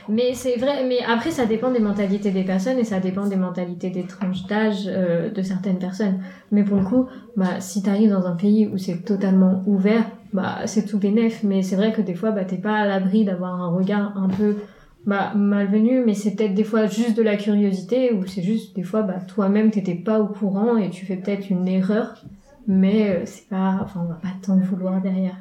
Mais 0.09 0.33
c'est 0.33 0.57
vrai, 0.57 0.85
mais 0.87 0.99
après 1.07 1.31
ça 1.31 1.45
dépend 1.45 1.71
des 1.71 1.79
mentalités 1.79 2.31
des 2.31 2.43
personnes 2.43 2.77
et 2.77 2.83
ça 2.83 2.99
dépend 2.99 3.25
des 3.27 3.37
mentalités 3.37 3.89
des 3.89 4.03
tranches 4.03 4.45
d'âge 4.45 4.83
euh, 4.87 5.31
de 5.31 5.41
certaines 5.41 5.79
personnes. 5.79 6.19
Mais 6.51 6.63
pour 6.63 6.77
le 6.77 6.83
coup, 6.83 7.07
bah 7.37 7.59
si 7.59 7.81
t'arrives 7.81 8.09
dans 8.09 8.25
un 8.25 8.35
pays 8.35 8.67
où 8.67 8.77
c'est 8.77 9.05
totalement 9.05 9.63
ouvert, 9.65 10.05
bah 10.33 10.59
c'est 10.65 10.85
tout 10.85 10.99
bénef. 10.99 11.43
Mais 11.43 11.61
c'est 11.61 11.77
vrai 11.77 11.93
que 11.93 12.01
des 12.01 12.13
fois, 12.13 12.31
bah 12.31 12.43
t'es 12.43 12.57
pas 12.57 12.75
à 12.75 12.85
l'abri 12.85 13.23
d'avoir 13.23 13.61
un 13.61 13.69
regard 13.69 14.17
un 14.17 14.27
peu 14.27 14.57
bah, 15.05 15.33
malvenu, 15.33 16.03
mais 16.05 16.13
c'est 16.13 16.35
peut-être 16.35 16.53
des 16.53 16.65
fois 16.65 16.87
juste 16.87 17.15
de 17.15 17.23
la 17.23 17.37
curiosité 17.37 18.11
ou 18.13 18.25
c'est 18.27 18.43
juste 18.43 18.75
des 18.75 18.83
fois 18.83 19.01
bah 19.01 19.19
toi-même 19.27 19.71
t'étais 19.71 19.95
pas 19.95 20.19
au 20.19 20.27
courant 20.27 20.77
et 20.77 20.89
tu 20.89 21.05
fais 21.05 21.15
peut-être 21.15 21.49
une 21.49 21.67
erreur. 21.69 22.15
Mais 22.67 23.09
euh, 23.09 23.21
c'est 23.25 23.47
pas, 23.47 23.79
enfin 23.81 24.01
on 24.03 24.09
va 24.09 24.15
pas 24.15 24.33
t'en 24.45 24.57
vouloir 24.57 25.01
derrière. 25.01 25.37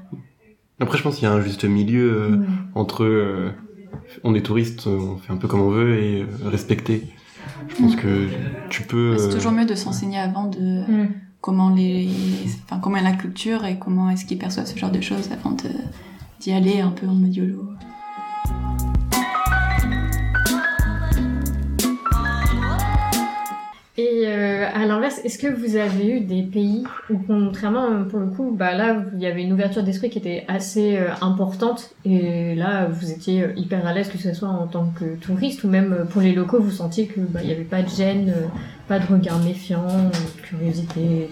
Après, 0.80 0.99
je 0.99 1.02
pense 1.02 1.16
qu'il 1.16 1.25
y 1.25 1.26
a 1.26 1.32
un 1.32 1.40
juste 1.40 1.64
milieu 1.64 2.12
euh, 2.12 2.37
Ouais. 2.38 2.46
entre 2.75 3.04
euh, 3.04 3.50
on 4.25 4.34
est 4.34 4.42
touriste, 4.42 4.87
on 4.87 5.16
fait 5.18 5.32
un 5.32 5.37
peu 5.37 5.46
comme 5.49 5.60
on 5.60 5.70
veut 5.70 5.99
et 5.99 6.22
euh, 6.22 6.26
respecter 6.49 7.06
Je 7.68 7.76
pense 7.76 7.96
que 7.96 8.26
tu 8.70 8.82
peux. 8.82 9.16
C'est 9.18 9.28
euh, 9.28 9.32
toujours 9.34 9.52
mieux 9.52 9.66
de 9.66 9.75
s'enseigner 9.75 10.18
avant 10.18 10.46
de 10.49 10.58
Mm. 10.90 11.08
comment 11.40 11.70
les, 11.70 12.08
enfin 12.64 12.78
comment 12.82 12.96
est 12.96 13.02
la 13.02 13.12
culture 13.12 13.64
et 13.64 13.78
comment 13.78 14.10
est-ce 14.10 14.25
qu'ils 14.25 14.38
perçoivent 14.38 14.66
ce 14.66 14.78
genre 14.78 14.90
de 14.90 15.00
choses 15.00 15.30
avant 15.32 15.54
d'y 16.40 16.52
aller 16.52 16.80
un 16.80 16.90
peu 16.90 17.06
en 17.06 17.14
mode 17.14 17.34
YOLO. 17.34 17.70
Euh, 24.30 24.66
à 24.72 24.87
l'inverse, 24.87 25.20
est-ce 25.25 25.38
que 25.38 25.46
vous 25.46 25.76
avez 25.76 26.16
eu 26.16 26.20
des 26.20 26.42
pays 26.42 26.84
où, 27.10 27.18
contrairement, 27.18 28.04
pour 28.04 28.18
le 28.18 28.26
coup, 28.26 28.54
bah 28.56 28.75
là, 28.75 29.04
il 29.14 29.20
y 29.20 29.26
avait 29.26 29.42
une 29.42 29.52
ouverture 29.52 29.82
d'esprit 29.82 30.10
qui 30.10 30.18
était 30.18 30.44
assez 30.49 30.96
euh, 30.96 31.10
importante, 31.20 31.90
et 32.04 32.54
là, 32.54 32.87
vous 32.87 33.10
étiez 33.10 33.42
euh, 33.42 33.52
hyper 33.56 33.87
à 33.87 33.92
l'aise, 33.92 34.08
que 34.08 34.18
ce 34.18 34.32
soit 34.32 34.49
en 34.49 34.66
tant 34.66 34.92
que 34.99 35.16
touriste 35.16 35.64
ou 35.64 35.68
même 35.68 35.92
euh, 35.92 36.04
pour 36.04 36.22
les 36.22 36.32
locaux, 36.32 36.60
vous 36.60 36.70
sentiez 36.70 37.06
que 37.06 37.20
bah, 37.20 37.42
n'y 37.42 37.52
avait 37.52 37.64
pas 37.64 37.82
de 37.82 37.88
gêne, 37.88 38.34
pas 38.88 38.99
de 38.99 39.06
regard 39.06 39.38
méfiant, 39.40 39.87
de 39.87 40.42
curiosité 40.42 41.28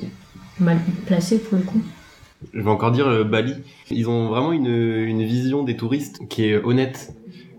mal 0.61 0.79
placée 1.07 1.39
pour 1.39 1.59
le 1.59 1.65
coup? 1.65 1.83
Je 2.53 2.61
vais 2.61 2.71
encore 2.71 2.93
dire 2.93 3.25
Bali. 3.25 3.55
Ils 3.91 4.09
ont 4.09 4.29
vraiment 4.29 4.53
une 4.53 5.25
vision 5.25 5.65
des 5.65 5.77
touristes 5.77 6.29
qui 6.29 6.45
est 6.45 6.57
honnête. 6.57 7.13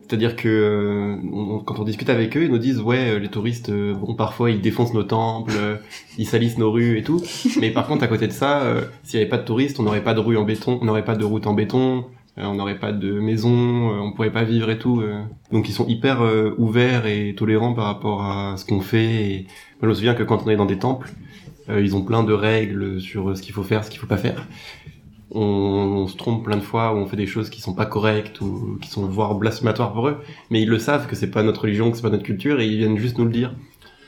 C'est-à-dire 0.10 0.36
que 0.36 0.48
euh, 0.50 1.16
on- 1.32 1.60
quand 1.60 1.78
on 1.80 1.84
discute 1.84 2.10
avec 2.10 2.36
eux, 2.36 2.44
ils 2.46 2.50
nous 2.50 2.58
disent 2.58 2.80
ouais, 2.82 3.12
euh, 3.12 3.20
les 3.20 3.28
touristes, 3.28 3.70
euh, 3.70 3.94
bon 3.94 4.16
parfois 4.16 4.50
ils 4.50 4.60
défoncent 4.60 4.96
nos 4.96 5.04
temples, 5.04 5.54
ils 6.18 6.26
salissent 6.26 6.58
nos 6.58 6.72
rues 6.72 6.98
et 6.98 7.04
tout. 7.04 7.22
Mais 7.62 7.70
par 7.70 7.86
contre 7.86 8.04
à 8.04 8.08
côté 8.08 8.26
de 8.26 8.32
ça, 8.32 8.64
euh, 8.64 8.82
s'il 9.04 9.20
y 9.20 9.22
avait 9.22 9.30
pas 9.30 9.38
de 9.38 9.46
touristes, 9.46 9.80
on 9.80 9.84
n'aurait 9.84 10.04
pas 10.04 10.16
de 10.16 10.20
rue 10.20 10.36
en 10.36 10.44
béton, 10.46 10.80
on 10.82 10.86
n'aurait 10.86 11.06
pas 11.06 11.16
de 11.16 11.24
route 11.24 11.46
en 11.46 11.54
béton, 11.54 12.06
euh, 12.40 12.46
on 12.46 12.56
n'aurait 12.56 12.80
pas 12.80 12.92
de 12.92 13.12
maison, 13.20 13.54
euh, 13.92 14.00
on 14.00 14.12
pourrait 14.12 14.32
pas 14.32 14.44
vivre 14.44 14.72
et 14.72 14.80
tout. 14.80 15.04
Donc 15.52 15.70
ils 15.70 15.74
sont 15.74 15.86
hyper 15.88 16.24
ouverts 16.58 17.06
et 17.06 17.36
tolérants 17.38 17.74
par 17.74 17.86
rapport 17.86 18.24
à 18.24 18.58
ce 18.58 18.66
qu'on 18.66 18.82
fait. 18.82 19.06
Et 19.32 19.38
moi 19.80 19.84
je 19.84 19.88
me 19.90 19.94
souviens 19.94 20.16
que 20.16 20.24
quand 20.24 20.42
on 20.44 20.50
est 20.50 20.56
dans 20.56 20.66
des 20.66 20.80
temples, 20.80 21.12
ils 21.70 21.96
ont 21.96 22.02
plein 22.02 22.24
de 22.24 22.34
règles 22.34 23.00
sur 23.00 23.38
ce 23.38 23.44
qu'il 23.44 23.54
faut 23.54 23.62
faire, 23.62 23.84
ce 23.84 23.92
qu'il 23.92 24.00
faut 24.00 24.08
pas 24.08 24.18
faire 24.18 24.48
on, 25.32 25.42
on 25.42 26.08
se 26.08 26.18
trompe 26.18 26.44
plein 26.44 26.58
de 26.58 26.62
fois, 26.62 26.94
ou 26.94 26.98
on 26.98 27.06
fait 27.06 27.18
des 27.18 27.28
choses 27.28 27.50
qui 27.50 27.62
sont 27.62 27.74
pas 27.74 27.86
correctes 27.86 28.42
ou 28.42 28.78
qui 28.82 28.90
sont 28.90 29.06
voire 29.06 29.36
blasphématoires 29.36 29.94
pour 29.94 30.08
eux, 30.08 30.18
mais 30.50 30.62
ils 30.62 30.70
le 30.70 30.80
savent 30.80 31.08
que 31.08 31.16
c'est 31.16 31.32
pas 31.32 31.44
notre 31.44 31.62
religion, 31.62 31.92
que 31.92 31.98
c'est 31.98 32.04
pas 32.04 32.10
notre 32.10 32.24
culture, 32.24 32.60
et 32.60 32.68
ils 32.68 32.78
viennent 32.78 32.98
juste 32.98 33.18
nous 33.18 33.26
le 33.26 33.32
dire 33.32 33.54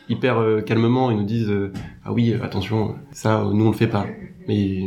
hyper 0.10 0.40
euh, 0.40 0.62
calmement. 0.62 1.12
Ils 1.12 1.18
nous 1.18 1.26
disent 1.26 1.50
euh, 1.50 1.72
ah 2.04 2.14
oui 2.14 2.34
attention, 2.42 2.96
ça 3.12 3.44
nous 3.54 3.66
on 3.66 3.72
le 3.72 3.76
fait 3.76 3.88
pas, 3.88 4.06
mais 4.48 4.84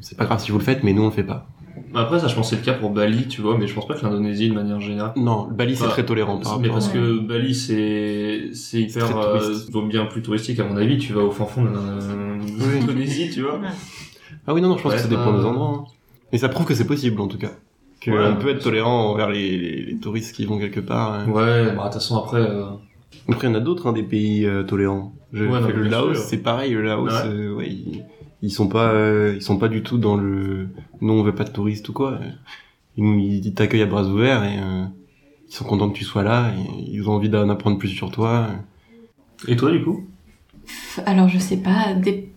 c'est 0.00 0.16
pas 0.16 0.24
grave 0.24 0.40
si 0.40 0.50
vous 0.50 0.58
le 0.58 0.64
faites, 0.64 0.84
mais 0.84 0.92
nous 0.92 1.02
on 1.02 1.06
le 1.06 1.12
fait 1.12 1.24
pas. 1.24 1.48
Après, 1.94 2.18
ça, 2.20 2.28
je 2.28 2.34
pense 2.34 2.50
que 2.50 2.56
c'est 2.56 2.60
le 2.60 2.64
cas 2.72 2.78
pour 2.78 2.90
Bali, 2.90 3.28
tu 3.28 3.40
vois, 3.40 3.56
mais 3.58 3.66
je 3.66 3.74
pense 3.74 3.86
pas 3.86 3.94
que 3.94 4.04
l'Indonésie, 4.04 4.48
de 4.50 4.54
manière 4.54 4.80
générale. 4.80 5.12
Non, 5.16 5.48
Bali 5.50 5.74
c'est 5.76 5.84
Bah, 5.84 5.90
très 5.90 6.04
tolérant 6.04 6.38
par 6.38 6.60
mais 6.60 6.68
parce 6.68 6.88
que 6.88 7.18
Bali, 7.18 7.54
c'est 7.54 8.50
c'est 8.52 8.88
C'est 8.88 9.00
hyper, 9.00 9.16
euh, 9.18 9.54
vaut 9.70 9.82
bien 9.82 10.04
plus 10.06 10.22
touristique 10.22 10.58
à 10.60 10.64
mon 10.64 10.76
avis. 10.76 10.98
Tu 10.98 11.12
vas 11.12 11.22
au 11.22 11.30
fin 11.30 11.44
fond 11.46 11.64
de 11.64 11.70
l'Indonésie, 11.70 13.30
tu 13.30 13.42
vois. 13.42 13.60
Ah 14.46 14.54
oui 14.54 14.60
non 14.60 14.68
non, 14.68 14.76
je 14.76 14.82
pense 14.82 14.92
Ouais, 14.92 14.96
que 14.98 15.02
ça 15.02 15.08
dépend 15.08 15.32
bah, 15.32 15.38
des 15.38 15.44
endroits. 15.44 15.68
hein. 15.68 15.84
Mais 16.32 16.38
ça 16.38 16.48
prouve 16.48 16.66
que 16.66 16.74
c'est 16.74 16.86
possible 16.86 17.20
en 17.20 17.28
tout 17.28 17.38
cas. 17.38 17.52
Qu'on 18.04 18.12
Ouais, 18.12 18.38
peut 18.38 18.50
être 18.50 18.62
tolérant 18.62 19.10
envers 19.10 19.28
les, 19.30 19.56
les, 19.58 19.82
les 19.86 19.96
touristes 19.98 20.34
qui 20.34 20.44
vont 20.46 20.58
quelque 20.58 20.80
part. 20.80 21.14
hein. 21.14 21.26
Ouais, 21.28 21.66
bah 21.66 21.72
de 21.72 21.82
toute 21.84 21.94
façon 21.94 22.16
après. 22.18 22.40
euh, 22.40 22.64
Après, 23.28 23.46
il 23.48 23.50
y 23.50 23.52
en 23.52 23.56
a 23.56 23.60
d'autres, 23.60 23.86
hein, 23.88 23.92
des 23.92 24.02
pays 24.02 24.46
euh, 24.46 24.62
tolérants. 24.62 25.12
Je, 25.32 25.44
Ouais, 25.44 25.60
non, 25.60 25.68
le 25.68 25.82
Laos, 25.82 26.14
c'est 26.28 26.38
pareil. 26.38 26.72
Le 26.72 26.82
Laos, 26.82 27.06
Ouais. 27.10 27.28
euh, 27.28 27.54
ouais, 27.54 27.68
ils, 27.68 28.04
ils 28.42 28.50
sont 28.52 28.68
pas, 28.68 28.90
euh, 28.92 29.34
ils 29.36 29.42
sont 29.42 29.58
pas 29.58 29.68
du 29.68 29.82
tout 29.82 29.98
dans 29.98 30.16
le. 30.16 30.68
Nous, 31.00 31.12
on 31.12 31.22
veut 31.22 31.34
pas 31.34 31.44
de 31.44 31.50
touristes 31.50 31.88
ou 31.88 31.92
quoi. 31.92 32.18
Ils, 32.96 33.04
nous- 33.04 33.18
ils 33.18 33.54
t'accueillent 33.54 33.82
à 33.82 33.86
bras 33.86 34.04
ouverts 34.04 34.44
et 34.44 34.58
euh, 34.58 34.84
ils 35.48 35.54
sont 35.54 35.64
contents 35.64 35.88
que 35.90 35.96
tu 35.96 36.04
sois 36.04 36.22
là. 36.22 36.52
Et 36.56 36.90
ils 36.92 37.08
ont 37.08 37.12
envie 37.14 37.28
d'en 37.28 37.48
apprendre 37.48 37.78
plus 37.78 37.88
sur 37.88 38.10
toi. 38.10 38.48
Et 39.46 39.56
toi, 39.56 39.70
du 39.70 39.82
coup 39.82 40.04
Alors 41.06 41.28
je 41.28 41.38
sais 41.38 41.56
pas, 41.58 41.94
des 41.94 42.30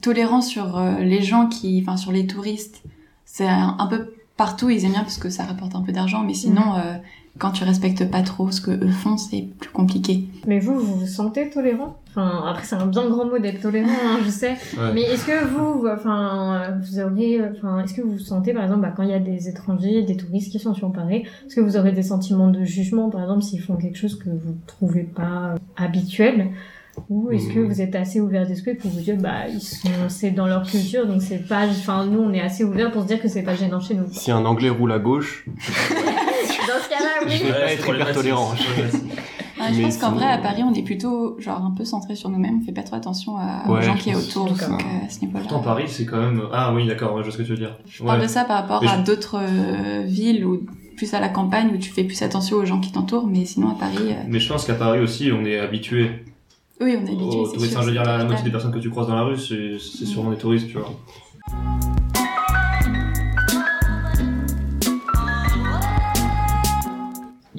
tolérants 0.00 0.42
sur 0.42 0.78
euh, 0.78 0.98
les 1.00 1.22
gens 1.22 1.48
qui, 1.48 1.80
enfin 1.82 1.96
sur 1.96 2.12
les 2.12 2.26
touristes, 2.26 2.82
c'est 3.24 3.46
un, 3.48 3.76
un 3.78 3.86
peu 3.86 4.12
partout 4.36 4.70
ils 4.70 4.84
aiment 4.84 4.92
bien 4.92 5.02
parce 5.02 5.18
que 5.18 5.28
ça 5.28 5.44
rapporte 5.44 5.74
un 5.74 5.82
peu 5.82 5.92
d'argent, 5.92 6.22
mais 6.24 6.34
sinon 6.34 6.74
euh, 6.76 6.94
quand 7.40 7.50
tu 7.50 7.64
respectes 7.64 8.08
pas 8.10 8.22
trop 8.22 8.50
ce 8.52 8.60
que 8.60 8.70
eux 8.70 8.90
font, 8.90 9.16
c'est 9.16 9.48
plus 9.58 9.70
compliqué. 9.70 10.24
Mais 10.46 10.60
vous, 10.60 10.78
vous 10.78 10.94
vous 11.00 11.06
sentez 11.06 11.50
tolérant? 11.50 11.96
Enfin, 12.10 12.44
après, 12.48 12.64
c'est 12.64 12.74
un 12.76 12.86
bien 12.86 13.08
grand 13.08 13.24
mot 13.24 13.38
d'être 13.38 13.60
tolérant, 13.60 13.88
hein, 13.88 14.18
je 14.24 14.30
sais. 14.30 14.50
Ouais. 14.78 14.92
Mais 14.94 15.02
est-ce 15.02 15.24
que 15.26 15.44
vous, 15.46 15.86
enfin, 15.86 16.76
vous 16.82 17.00
auriez, 17.00 17.40
enfin, 17.56 17.82
est-ce 17.82 17.94
que 17.94 18.02
vous 18.02 18.18
sentez, 18.18 18.52
par 18.52 18.64
exemple, 18.64 18.82
bah, 18.82 18.92
quand 18.94 19.02
il 19.04 19.10
y 19.10 19.14
a 19.14 19.18
des 19.20 19.48
étrangers, 19.48 20.02
des 20.02 20.16
touristes 20.16 20.50
qui 20.52 20.58
sont 20.58 20.74
sur 20.74 20.92
Paris, 20.92 21.24
est-ce 21.46 21.56
que 21.56 21.60
vous 21.60 21.76
aurez 21.76 21.92
des 21.92 22.02
sentiments 22.02 22.48
de 22.48 22.64
jugement, 22.64 23.10
par 23.10 23.22
exemple, 23.22 23.42
s'ils 23.42 23.60
font 23.62 23.76
quelque 23.76 23.96
chose 23.98 24.18
que 24.18 24.28
vous 24.28 24.56
trouvez 24.66 25.04
pas 25.04 25.54
euh, 25.54 25.56
habituel? 25.76 26.48
Ou 27.08 27.30
est-ce 27.30 27.48
que 27.48 27.60
Mhm. 27.60 27.66
vous 27.68 27.80
êtes 27.80 27.94
assez 27.94 28.20
ouvert 28.20 28.46
d'esprit 28.46 28.74
pour 28.74 28.90
vous 28.90 29.00
dire, 29.00 29.16
bah, 29.16 29.46
ils 29.48 29.60
sont, 29.60 29.88
c'est 30.08 30.32
dans 30.32 30.46
leur 30.48 30.64
culture, 30.64 31.06
donc 31.06 31.22
c'est 31.22 31.46
pas, 31.48 31.66
enfin, 31.68 32.04
nous, 32.06 32.18
on 32.20 32.32
est 32.32 32.40
assez 32.40 32.64
ouvert 32.64 32.90
pour 32.90 33.02
se 33.02 33.06
dire 33.06 33.22
que 33.22 33.28
c'est 33.28 33.44
pas 33.44 33.54
gênant 33.54 33.80
chez 33.80 33.94
nous. 33.94 34.04
Si 34.10 34.30
un 34.32 34.44
Anglais 34.44 34.68
roule 34.68 34.90
à 34.92 34.98
gauche, 34.98 35.46
Dans 36.68 36.82
ce 36.84 36.88
cas-là, 36.88 37.26
oui. 37.26 37.32
Je 37.38 37.44
vais 37.44 37.52
pas 37.52 37.72
être 37.72 37.88
hyper 37.94 38.12
tolérant. 38.12 38.52
Ah, 39.62 39.66
je 39.72 39.76
Mais 39.76 39.82
pense 39.84 39.98
qu'en 39.98 40.12
vrai 40.12 40.24
à 40.24 40.38
Paris 40.38 40.62
on 40.64 40.72
est 40.72 40.82
plutôt 40.82 41.36
genre 41.38 41.62
un 41.62 41.72
peu 41.76 41.84
centré 41.84 42.16
sur 42.16 42.30
nous-mêmes, 42.30 42.60
on 42.62 42.64
fait 42.64 42.72
pas 42.72 42.82
trop 42.82 42.96
attention 42.96 43.36
à, 43.36 43.62
Ouais, 43.68 43.78
aux 43.78 43.82
gens 43.82 43.94
qui 43.94 44.08
est 44.08 44.14
autour, 44.14 44.46
donc 44.46 44.62
euh, 44.62 44.66
à 45.06 45.10
ce 45.10 45.20
niveau-là. 45.20 45.40
Pourtant, 45.40 45.60
Paris, 45.60 45.84
c'est 45.86 46.06
quand 46.06 46.16
même. 46.16 46.42
Ah 46.50 46.72
oui, 46.72 46.86
d'accord, 46.86 47.18
je 47.18 47.24
vois 47.24 47.32
ce 47.32 47.36
que 47.36 47.42
tu 47.42 47.50
veux 47.50 47.58
dire. 47.58 47.76
Je 47.86 48.02
parle 48.02 48.18
Ouais. 48.20 48.24
de 48.26 48.30
ça 48.30 48.44
par 48.44 48.56
rapport 48.62 48.82
Mais 48.82 48.88
à 48.88 48.98
je- 48.98 49.04
d'autres 49.04 49.36
euh, 49.38 50.02
villes 50.06 50.46
ou 50.46 50.62
plus 50.96 51.12
à 51.12 51.20
la 51.20 51.28
campagne 51.28 51.72
où 51.74 51.76
tu 51.76 51.90
fais 51.90 52.04
plus 52.04 52.22
attention 52.22 52.56
aux 52.56 52.64
gens 52.64 52.80
qui 52.80 52.90
t'entourent, 52.90 53.26
mais 53.26 53.44
sinon 53.44 53.68
à 53.70 53.74
Paris, 53.74 53.98
euh, 54.12 54.14
Mais 54.28 54.38
je 54.40 54.48
pense 54.50 54.64
qu'à 54.64 54.74
Paris 54.74 55.00
aussi, 55.00 55.30
on 55.30 55.44
est 55.44 55.58
habitué 55.58 56.10
oui, 56.80 56.96
on 56.98 57.04
est 57.06 57.10
habitué. 57.10 57.38
aux 57.38 57.46
touristes. 57.52 57.76
je 57.78 57.84
veux 57.84 57.92
dire, 57.92 58.02
la, 58.04 58.16
la 58.16 58.24
moitié 58.24 58.42
des 58.44 58.50
personnes 58.50 58.72
que 58.72 58.78
tu 58.78 58.88
croises 58.88 59.08
dans 59.08 59.14
la 59.14 59.24
rue, 59.24 59.36
c'est 59.38 59.76
c'est 59.78 60.06
sûrement 60.06 60.30
des 60.30 60.38
touristes, 60.38 60.68
tu 60.68 60.78
vois. 60.78 60.90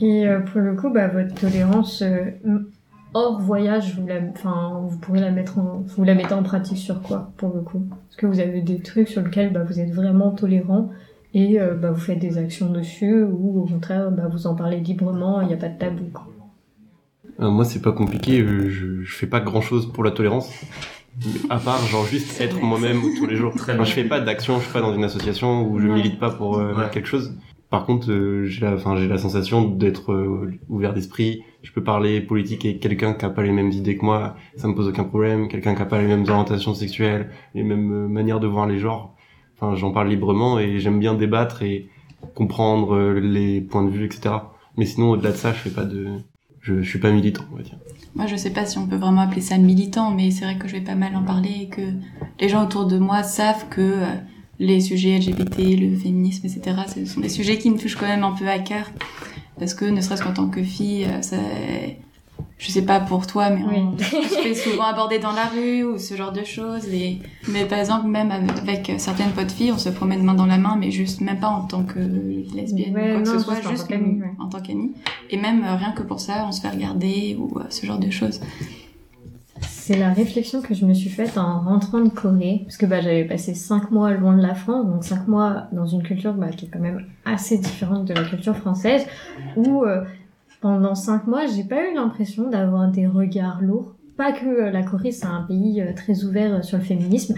Et 0.01 0.27
euh, 0.27 0.39
pour 0.39 0.62
le 0.62 0.75
coup, 0.75 0.89
bah, 0.91 1.08
votre 1.08 1.34
tolérance 1.36 2.01
euh, 2.01 2.25
hors 3.13 3.39
voyage, 3.39 3.96
vous, 4.00 4.08
la, 4.08 4.15
enfin, 4.34 4.81
vous 4.88 4.98
pourrez 4.98 5.20
la 5.22 5.31
mettre 5.31 5.60
en, 5.60 5.84
vous 5.96 6.03
la 6.03 6.15
mettez 6.15 6.34
en 6.34 6.43
pratique 6.43 6.77
sur 6.77 7.01
quoi, 7.01 7.31
pour 7.38 7.53
le 7.53 7.62
coup? 7.62 7.86
Est-ce 8.10 8.17
que 8.17 8.25
vous 8.25 8.39
avez 8.39 8.62
des 8.62 8.79
trucs 8.79 9.08
sur 9.10 9.22
lesquels 9.22 9.53
bah, 9.53 9.63
vous 9.63 9.79
êtes 9.79 9.91
vraiment 9.91 10.31
tolérant 10.31 10.89
et 11.34 11.62
euh, 11.62 11.75
bah, 11.75 11.91
vous 11.91 12.00
faites 12.00 12.20
des 12.20 12.38
actions 12.38 12.70
dessus 12.72 13.22
ou 13.24 13.62
au 13.62 13.65
contraire, 13.65 14.12
bah, 14.12 14.24
vous 14.31 14.48
en 14.48 14.55
parlez 14.55 14.79
librement, 14.79 15.41
il 15.41 15.48
n'y 15.48 15.53
a 15.53 15.58
pas 15.58 15.70
de 15.70 15.77
tabou 15.77 16.05
quoi. 16.13 16.27
Euh, 17.39 17.50
moi, 17.50 17.63
c'est 17.63 17.81
pas 17.81 17.91
compliqué. 17.93 18.46
Je, 18.46 19.01
je 19.03 19.15
fais 19.15 19.27
pas 19.27 19.39
grand 19.39 19.62
chose 19.62 19.91
pour 19.91 20.03
la 20.03 20.12
tolérance. 20.12 20.51
À 21.50 21.60
part, 21.60 21.79
genre, 21.88 22.05
juste 22.05 22.39
être 22.41 22.62
moi-même 22.62 23.00
tous 23.17 23.25
les 23.25 23.36
jours. 23.36 23.53
Très 23.55 23.74
Enfin, 23.74 23.84
je 23.84 23.91
fais 23.93 24.03
pas 24.03 24.20
d'action, 24.20 24.58
je 24.60 24.63
suis 24.63 24.74
pas 24.74 24.81
dans 24.81 24.93
une 24.93 25.03
association 25.03 25.67
où 25.70 25.79
je 25.79 25.88
Ouais. 25.88 25.93
milite 25.96 26.20
pas 26.20 26.29
pour 26.31 26.58
euh, 26.58 26.74
Ouais. 26.74 26.89
quelque 26.91 27.08
chose. 27.08 27.34
Par 27.71 27.85
contre, 27.85 28.11
euh, 28.11 28.45
j'ai 28.45 28.65
la, 28.65 28.73
enfin, 28.73 28.97
j'ai 28.97 29.07
la 29.07 29.17
sensation 29.17 29.65
d'être 29.65 30.11
euh, 30.11 30.59
ouvert 30.67 30.93
d'esprit. 30.93 31.43
Je 31.63 31.71
peux 31.71 31.81
parler 31.81 32.19
politique 32.19 32.65
avec 32.65 32.81
quelqu'un 32.81 33.13
qui 33.13 33.23
a 33.23 33.29
pas 33.29 33.43
les 33.43 33.53
mêmes 33.53 33.71
idées 33.71 33.97
que 33.97 34.03
moi. 34.03 34.35
Ça 34.57 34.67
me 34.67 34.75
pose 34.75 34.89
aucun 34.89 35.05
problème. 35.05 35.47
Quelqu'un 35.47 35.73
qui 35.73 35.81
a 35.81 35.85
pas 35.85 36.01
les 36.01 36.07
mêmes 36.07 36.25
orientations 36.27 36.73
sexuelles, 36.73 37.31
les 37.55 37.63
mêmes 37.63 37.93
euh, 37.93 38.07
manières 38.09 38.41
de 38.41 38.47
voir 38.47 38.67
les 38.67 38.77
genres. 38.77 39.15
Enfin, 39.55 39.75
j'en 39.75 39.91
parle 39.91 40.09
librement 40.09 40.59
et 40.59 40.79
j'aime 40.79 40.99
bien 40.99 41.13
débattre 41.13 41.63
et 41.63 41.87
comprendre 42.35 42.93
euh, 42.93 43.19
les 43.21 43.61
points 43.61 43.85
de 43.85 43.89
vue, 43.89 44.05
etc. 44.05 44.35
Mais 44.75 44.85
sinon, 44.85 45.11
au-delà 45.11 45.31
de 45.31 45.37
ça, 45.37 45.53
je 45.53 45.59
fais 45.59 45.69
pas 45.69 45.85
de, 45.85 46.07
je, 46.59 46.81
je 46.81 46.89
suis 46.89 46.99
pas 46.99 47.11
militant, 47.11 47.43
on 47.53 47.55
va 47.55 47.63
dire. 47.63 47.77
Moi, 48.15 48.25
je 48.25 48.35
sais 48.35 48.51
pas 48.51 48.65
si 48.65 48.79
on 48.79 48.85
peut 48.85 48.97
vraiment 48.97 49.21
appeler 49.21 49.39
ça 49.39 49.57
militant, 49.57 50.11
mais 50.11 50.31
c'est 50.31 50.43
vrai 50.43 50.57
que 50.57 50.67
je 50.67 50.73
vais 50.73 50.83
pas 50.83 50.95
mal 50.95 51.15
en 51.15 51.23
parler 51.23 51.61
et 51.61 51.69
que 51.69 51.93
les 52.41 52.49
gens 52.49 52.65
autour 52.65 52.85
de 52.85 52.97
moi 52.97 53.23
savent 53.23 53.69
que 53.69 53.93
les 54.61 54.79
sujets 54.79 55.17
LGBT, 55.17 55.57
le 55.79 55.97
féminisme, 55.97 56.45
etc., 56.45 56.77
ce 56.93 57.05
sont 57.05 57.19
des 57.19 57.29
sujets 57.29 57.57
qui 57.57 57.71
me 57.71 57.77
touchent 57.79 57.95
quand 57.95 58.07
même 58.07 58.23
un 58.23 58.33
peu 58.33 58.47
à 58.47 58.59
cœur. 58.59 58.91
Parce 59.57 59.73
que, 59.73 59.85
ne 59.85 59.99
serait-ce 60.01 60.23
qu'en 60.23 60.33
tant 60.33 60.47
que 60.49 60.61
fille, 60.61 61.05
euh, 61.05 61.21
ça... 61.23 61.37
je 62.59 62.71
sais 62.71 62.83
pas 62.83 62.99
pour 62.99 63.25
toi, 63.25 63.49
mais 63.49 63.63
Oui. 63.67 63.77
on, 63.79 63.97
se 63.97 64.03
fait 64.03 64.53
souvent 64.53 64.83
aborder 64.83 65.17
dans 65.17 65.31
la 65.31 65.45
rue 65.45 65.83
ou 65.83 65.97
ce 65.97 66.15
genre 66.15 66.31
de 66.31 66.43
choses. 66.43 66.87
Et... 66.93 67.17
Mais 67.47 67.65
par 67.65 67.79
exemple, 67.79 68.07
même 68.07 68.31
avec 68.31 68.91
certaines 68.99 69.31
potes 69.31 69.51
filles, 69.51 69.71
on 69.71 69.79
se 69.79 69.89
promène 69.89 70.23
main 70.23 70.35
dans 70.35 70.45
la 70.45 70.59
main, 70.59 70.77
mais 70.79 70.91
juste 70.91 71.21
même 71.21 71.39
pas 71.39 71.49
en 71.49 71.61
tant 71.61 71.83
que 71.83 71.99
lesbienne 72.55 72.93
Ouais, 72.93 73.11
ou 73.11 73.13
quoi 73.15 73.21
que 73.23 73.39
ce 73.39 73.43
soit, 73.43 73.55
juste 73.55 73.67
en 73.67 73.71
juste 73.71 73.83
tant 73.83 73.95
qu'amie, 73.95 74.21
ouais. 74.21 74.31
en 74.39 74.47
tant 74.47 74.61
qu'amie. 74.61 74.91
Et 75.31 75.37
même 75.37 75.63
euh, 75.63 75.75
rien 75.75 75.91
que 75.91 76.03
pour 76.03 76.19
ça, 76.19 76.45
on 76.47 76.51
se 76.51 76.61
fait 76.61 76.69
regarder 76.69 77.35
ou 77.39 77.57
euh, 77.57 77.63
ce 77.69 77.83
genre 77.87 77.99
de 77.99 78.11
choses. 78.11 78.39
C'est 79.83 79.97
la 79.97 80.13
réflexion 80.13 80.61
que 80.61 80.75
je 80.75 80.85
me 80.85 80.93
suis 80.93 81.09
faite 81.09 81.39
en 81.39 81.59
rentrant 81.61 82.01
de 82.01 82.09
Corée, 82.09 82.61
parce 82.65 82.77
que 82.77 82.85
bah, 82.85 83.01
j'avais 83.01 83.25
passé 83.25 83.55
cinq 83.55 83.89
mois 83.89 84.11
loin 84.11 84.38
de 84.38 84.41
la 84.43 84.53
France, 84.53 84.85
donc 84.85 85.03
cinq 85.03 85.27
mois 85.27 85.69
dans 85.71 85.88
une 85.88 86.03
culture 86.03 86.35
bah, 86.35 86.50
qui 86.50 86.67
est 86.67 86.69
quand 86.69 86.79
même 86.79 87.03
assez 87.25 87.57
différente 87.57 88.05
de 88.05 88.13
la 88.13 88.23
culture 88.23 88.55
française, 88.55 89.07
où 89.55 89.83
euh, 89.83 90.03
pendant 90.61 90.93
cinq 90.93 91.25
mois, 91.25 91.47
j'ai 91.47 91.63
pas 91.63 91.89
eu 91.89 91.95
l'impression 91.95 92.47
d'avoir 92.47 92.91
des 92.91 93.07
regards 93.07 93.59
lourds. 93.63 93.95
Pas 94.17 94.33
que 94.33 94.45
euh, 94.45 94.69
la 94.69 94.83
Corée 94.83 95.11
c'est 95.11 95.25
un 95.25 95.41
pays 95.47 95.81
euh, 95.81 95.93
très 95.95 96.25
ouvert 96.25 96.53
euh, 96.53 96.61
sur 96.61 96.77
le 96.77 96.83
féminisme, 96.83 97.33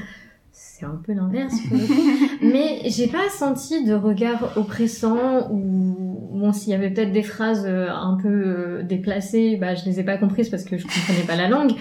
c'est 0.84 0.90
un 0.90 1.02
peu 1.04 1.14
l'inverse. 1.14 1.54
pour 1.68 1.78
le 1.78 1.86
coup. 1.86 2.36
Mais 2.42 2.82
j'ai 2.86 3.08
pas 3.08 3.30
senti 3.30 3.86
de 3.86 3.94
regard 3.94 4.58
oppressant 4.58 5.50
ou 5.52 6.30
bon 6.34 6.52
s'il 6.52 6.72
y 6.72 6.76
avait 6.76 6.90
peut-être 6.90 7.12
des 7.12 7.24
phrases 7.24 7.66
euh, 7.66 7.90
un 7.90 8.18
peu 8.22 8.28
euh, 8.30 8.84
déplacées, 8.84 9.58
bah 9.58 9.76
je 9.76 9.86
les 9.86 10.00
ai 10.00 10.04
pas 10.04 10.18
comprises 10.18 10.50
parce 10.50 10.64
que 10.64 10.78
je 10.78 10.84
comprenais 10.84 11.26
pas 11.26 11.36
la 11.36 11.48
langue. 11.48 11.72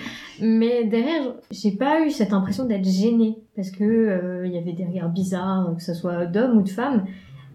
Mais 0.40 0.84
derrière, 0.84 1.34
j'ai 1.50 1.72
pas 1.72 2.04
eu 2.04 2.10
cette 2.10 2.32
impression 2.32 2.64
d'être 2.64 2.88
gênée 2.88 3.38
parce 3.56 3.70
que 3.70 3.84
euh, 3.84 4.46
il 4.46 4.52
y 4.52 4.58
avait 4.58 4.72
des 4.72 4.84
regards 4.84 5.10
bizarres, 5.10 5.74
que 5.76 5.82
ce 5.82 5.94
soit 5.94 6.26
d'hommes 6.26 6.58
ou 6.58 6.62
de 6.62 6.68
femmes. 6.68 7.04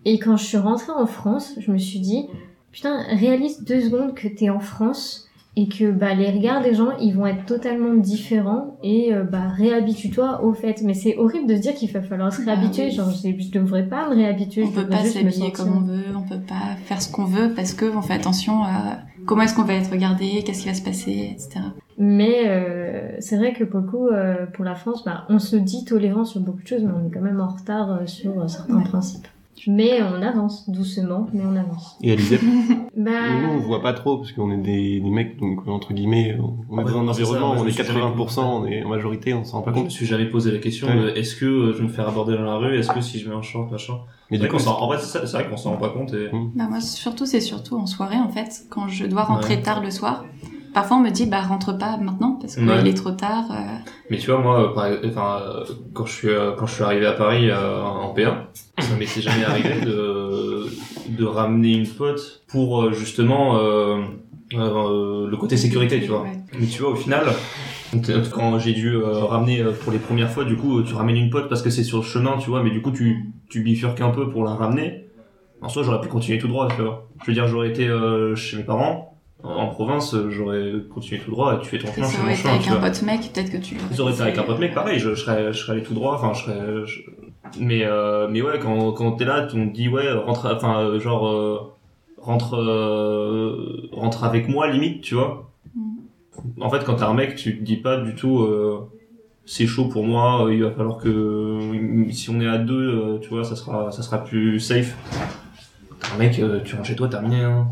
Et 0.06 0.20
quand 0.20 0.38
je 0.38 0.46
suis 0.46 0.58
rentrée 0.58 0.92
en 0.92 1.06
France, 1.06 1.56
je 1.60 1.72
me 1.72 1.78
suis 1.78 2.00
dit 2.00 2.28
putain 2.72 3.04
réalise 3.16 3.64
deux 3.64 3.82
secondes 3.82 4.14
que 4.14 4.28
t'es 4.28 4.50
en 4.50 4.60
France 4.60 5.27
et 5.60 5.68
que 5.68 5.92
bah 5.92 6.14
les 6.14 6.30
regards 6.30 6.62
des 6.62 6.74
gens 6.76 6.92
ils 7.02 7.14
vont 7.16 7.26
être 7.26 7.46
totalement 7.46 7.94
différents 7.96 8.78
et 8.84 9.14
euh, 9.14 9.24
bah 9.24 9.48
réhabitue-toi 9.56 10.44
au 10.44 10.54
fait 10.54 10.82
mais 10.84 10.94
c'est 10.94 11.18
horrible 11.18 11.48
de 11.48 11.56
se 11.56 11.62
dire 11.62 11.74
qu'il 11.74 11.92
va 11.92 12.02
falloir 12.02 12.32
se 12.32 12.42
Bah 12.44 12.54
réhabituer 12.54 12.86
oui. 12.86 12.92
genre 12.92 13.10
je, 13.12 13.30
je 13.38 13.52
devrais 13.52 13.88
pas 13.88 14.08
me 14.10 14.16
réhabituer 14.16 14.64
On 14.64 14.68
je 14.68 14.72
peut 14.82 14.88
pas 14.88 15.04
s'habiller 15.04 15.52
comme 15.52 15.76
on 15.78 15.80
veut, 15.82 16.04
on 16.16 16.22
peut 16.22 16.40
pas 16.48 16.76
faire 16.86 17.02
ce 17.02 17.12
qu'on 17.12 17.26
veut 17.26 17.54
parce 17.56 17.74
que 17.74 17.86
on 17.96 18.02
fait 18.02 18.14
attention 18.14 18.62
à 18.64 19.00
comment 19.26 19.42
est-ce 19.42 19.56
qu'on 19.56 19.64
va 19.64 19.74
être 19.74 19.92
regardé, 19.92 20.44
qu'est-ce 20.46 20.62
qui 20.62 20.70
va 20.70 20.74
se 20.76 20.82
passer, 20.84 21.30
etc. 21.34 21.60
mais 21.98 22.44
euh, 22.46 23.16
c'est 23.20 23.38
vrai 23.38 23.54
que 23.54 23.64
pour 23.64 23.80
le 23.82 23.88
coup 23.88 24.08
euh, 24.08 24.46
pour 24.54 24.64
la 24.64 24.76
France 24.76 25.04
bah 25.06 25.26
on 25.30 25.40
se 25.40 25.56
dit 25.56 25.84
tolérant 25.86 26.24
sur 26.26 26.40
beaucoup 26.42 26.62
de 26.62 26.68
choses 26.68 26.84
mais 26.84 26.92
on 27.04 27.08
est 27.08 27.12
quand 27.14 27.22
même 27.22 27.42
en 27.42 27.48
retard 27.50 27.92
euh, 27.92 28.06
sur 28.06 28.50
certains 28.50 28.78
Ouais. 28.78 28.84
principes 28.84 29.28
mais 29.68 30.02
on 30.04 30.22
avance 30.22 30.70
doucement 30.70 31.28
mais 31.34 31.44
on 31.46 31.56
avance 31.56 31.98
Et 32.04 32.12
Alizé, 32.12 32.40
bah 32.98 33.12
nous 33.42 33.50
on 33.54 33.58
voit 33.58 33.82
pas 33.82 33.94
trop 33.94 34.18
parce 34.18 34.32
qu'on 34.32 34.52
est 34.52 34.58
des, 34.58 35.00
des 35.00 35.10
mecs 35.10 35.40
donc 35.40 35.68
entre 35.68 35.94
guillemets 35.94 36.38
on 36.70 36.80
est 36.80 36.84
Ouais, 36.84 36.92
dans 36.92 37.00
un 37.00 37.14
ça, 37.14 37.22
environnement 37.22 37.56
je 37.58 37.64
on 37.64 37.68
est 37.68 37.72
suis 37.72 37.84
jamais 37.84 38.00
80% 38.02 38.40
on 38.42 38.66
est 38.68 38.84
en 38.84 38.90
majorité 38.90 39.34
on 39.34 39.44
s'en 39.44 39.58
rend 39.58 39.64
pas 39.64 39.72
Je 39.72 39.78
me 39.78 39.82
compte. 39.84 39.92
suis 39.92 40.06
jamais 40.06 40.26
posé 40.28 40.52
la 40.52 40.60
question 40.60 40.88
Ouais. 40.88 40.96
de 40.96 41.10
est-ce 41.18 41.36
que 41.36 41.46
euh, 41.46 41.74
je 41.74 41.78
vais 41.80 41.84
me 41.86 41.90
faire 41.90 42.08
aborder 42.08 42.36
dans 42.36 42.44
la 42.44 42.58
rue, 42.58 42.78
est-ce 42.78 42.92
que 42.92 43.02
si 43.02 43.20
je 43.20 43.28
mets 43.30 43.36
un 43.36 43.42
short, 43.42 43.72
machin. 43.72 43.94
Mais 44.30 44.38
du 44.38 44.46
coup 44.48 44.54
qu'on 44.54 44.60
s'en- 44.60 44.80
en 44.82 44.88
vrai, 44.88 44.98
c'est 45.00 45.06
ça- 45.06 45.26
c'est 45.26 45.38
vrai 45.38 45.50
qu'on 45.50 45.58
s'en 45.58 45.72
rend 45.72 45.78
pas 45.78 45.90
compte 45.90 46.14
et. 46.14 46.30
Bah 46.56 46.68
moi 46.70 46.80
surtout 46.82 47.26
c'est 47.26 47.42
surtout 47.42 47.78
en 47.78 47.86
soirée 47.88 48.18
en 48.18 48.30
fait 48.30 48.66
quand 48.70 48.88
je 48.88 49.06
dois 49.06 49.24
rentrer 49.24 49.56
Ouais. 49.56 49.62
tard 49.62 49.82
le 49.82 49.90
soir. 49.92 50.26
Parfois 50.78 50.98
on 50.98 51.00
me 51.02 51.10
dit 51.10 51.26
bah 51.26 51.42
rentre 51.42 51.76
pas 51.76 51.98
maintenant 51.98 52.38
parce 52.40 52.54
qu'il 52.56 52.70
Ouais. 52.70 52.88
est 52.88 52.94
trop 52.94 53.10
tard. 53.12 53.46
euh, 53.52 53.56
Mais 54.12 54.18
tu 54.18 54.30
vois, 54.30 54.40
moi, 54.40 54.76
euh, 54.78 55.10
enfin, 55.10 55.42
euh, 55.42 55.66
quand 55.96 56.06
je 56.06 56.14
suis 56.14 56.28
quand 56.58 56.68
je 56.68 56.74
suis 56.76 56.84
arrivé 56.84 57.08
à 57.08 57.14
Paris 57.14 57.50
euh, 57.50 57.82
en 57.82 58.14
P1, 58.14 58.36
ça 58.80 58.96
m'était 59.00 59.22
jamais 59.22 59.44
arrivé 59.52 59.82
de 59.84 60.68
de 61.10 61.26
ramener 61.26 61.74
une 61.74 61.88
pote 61.88 62.44
pour 62.48 62.94
justement 62.94 63.58
euh, 63.58 64.02
euh, 64.54 65.28
le 65.28 65.38
côté 65.38 65.58
sécurité, 65.58 66.00
tu 66.00 66.10
vois. 66.10 66.22
ouais. 66.24 66.38
Mais 66.60 66.68
tu 66.68 66.82
vois, 66.84 66.92
au 66.92 66.96
final, 66.96 67.24
quand 68.34 68.60
j'ai 68.60 68.74
dû 68.74 68.90
euh, 68.96 69.24
ramener 69.26 69.62
euh, 69.62 69.72
pour 69.72 69.92
les 69.92 70.00
premières 70.00 70.30
fois, 70.30 70.44
du 70.46 70.56
coup, 70.58 70.84
tu 70.84 70.94
ramènes 70.94 71.18
une 71.18 71.30
pote 71.32 71.50
parce 71.50 71.62
que 71.64 71.70
c'est 71.72 71.84
sur 71.84 71.98
le 71.98 72.04
chemin, 72.04 72.38
tu 72.38 72.50
vois, 72.52 72.62
mais 72.62 72.70
du 72.70 72.82
coup, 72.84 72.92
tu, 72.92 73.34
tu 73.50 73.62
bifurques 73.64 74.02
un 74.02 74.12
peu 74.12 74.30
pour 74.30 74.44
la 74.44 74.54
ramener. 74.54 75.08
En 75.62 75.70
soi, 75.70 75.82
j'aurais 75.84 76.02
pu 76.02 76.08
continuer 76.08 76.38
tout 76.38 76.48
droit, 76.48 76.68
tu 76.68 76.82
vois. 76.84 77.08
Je 77.24 77.28
veux 77.28 77.34
dire, 77.34 77.48
j'aurais 77.48 77.70
été 77.70 77.88
euh, 77.88 78.36
chez 78.36 78.58
mes 78.58 78.64
parents, 78.64 79.17
en, 79.44 79.68
province, 79.68 80.14
euh, 80.14 80.30
j'aurais 80.30 80.74
continué 80.94 81.22
tout 81.22 81.32
droit 81.32 81.56
et 81.56 81.60
tu 81.60 81.70
fais 81.70 81.78
ton 81.78 81.92
chemin, 81.94 82.08
je 82.08 82.12
fais 82.16 82.24
mon 82.24 82.30
été 82.30 82.42
chemin, 82.42 82.54
avec 82.56 82.68
un 82.68 82.76
pote 82.80 83.02
mec 83.04 83.32
peut-être 83.34 83.52
que 83.52 83.58
tu. 83.58 83.78
auraient 84.00 84.14
été 84.14 84.22
avec 84.22 84.38
un 84.38 84.44
pote 84.44 84.60
mec, 84.60 84.72
euh, 84.72 84.76
pareil, 84.76 85.00
je, 85.00 85.10
je 85.12 85.16
serais, 85.22 85.54
je 85.54 85.58
serais 85.60 85.74
allé 85.74 85.84
tout 85.84 85.94
droit, 85.94 86.16
enfin, 86.16 86.34
je 86.34 86.44
serais, 86.44 86.86
je- 86.86 87.02
mais, 87.60 87.84
euh, 87.86 88.28
mais 88.30 88.42
ouais, 88.42 88.60
quand, 88.60 88.92
quand 88.94 89.12
t'es 89.14 89.26
là, 89.26 89.48
on 89.54 89.68
te 89.70 89.74
dit, 89.74 89.88
ouais, 89.90 90.12
rentre, 90.12 90.52
enfin, 90.54 90.80
euh, 90.82 91.00
genre, 91.00 91.28
euh, 91.28 91.60
rentre, 92.18 92.56
euh, 92.56 93.88
rentre 93.92 94.24
avec 94.24 94.50
moi, 94.50 94.68
limite, 94.70 95.02
tu 95.02 95.16
vois. 95.16 95.50
Mm. 95.76 96.62
En 96.62 96.70
fait, 96.70 96.84
quand 96.84 96.96
t'es 96.96 97.04
un 97.04 97.14
mec, 97.14 97.36
tu 97.36 97.58
te 97.58 97.64
dis 97.64 97.78
pas 97.78 97.98
du 97.98 98.16
tout, 98.16 98.42
euh, 98.42 98.90
c'est 99.46 99.66
chaud 99.68 99.86
pour 99.86 100.04
moi, 100.04 100.46
euh, 100.46 100.54
il 100.54 100.64
va 100.64 100.72
falloir 100.72 100.98
que, 100.98 101.60
si 102.12 102.30
on 102.30 102.40
est 102.42 102.48
à 102.48 102.58
deux, 102.58 102.76
euh, 102.76 103.18
tu 103.20 103.30
vois, 103.30 103.44
ça 103.44 103.56
sera, 103.56 103.92
ça 103.92 104.02
sera 104.02 104.24
plus 104.24 104.60
safe. 104.60 104.96
T'es 106.02 106.08
un 106.14 106.18
mec, 106.18 106.40
euh, 106.40 106.60
tu 106.66 106.76
rentres 106.76 106.88
chez 106.88 106.96
toi, 106.96 107.08
terminé, 107.08 107.42
hein. 107.44 107.68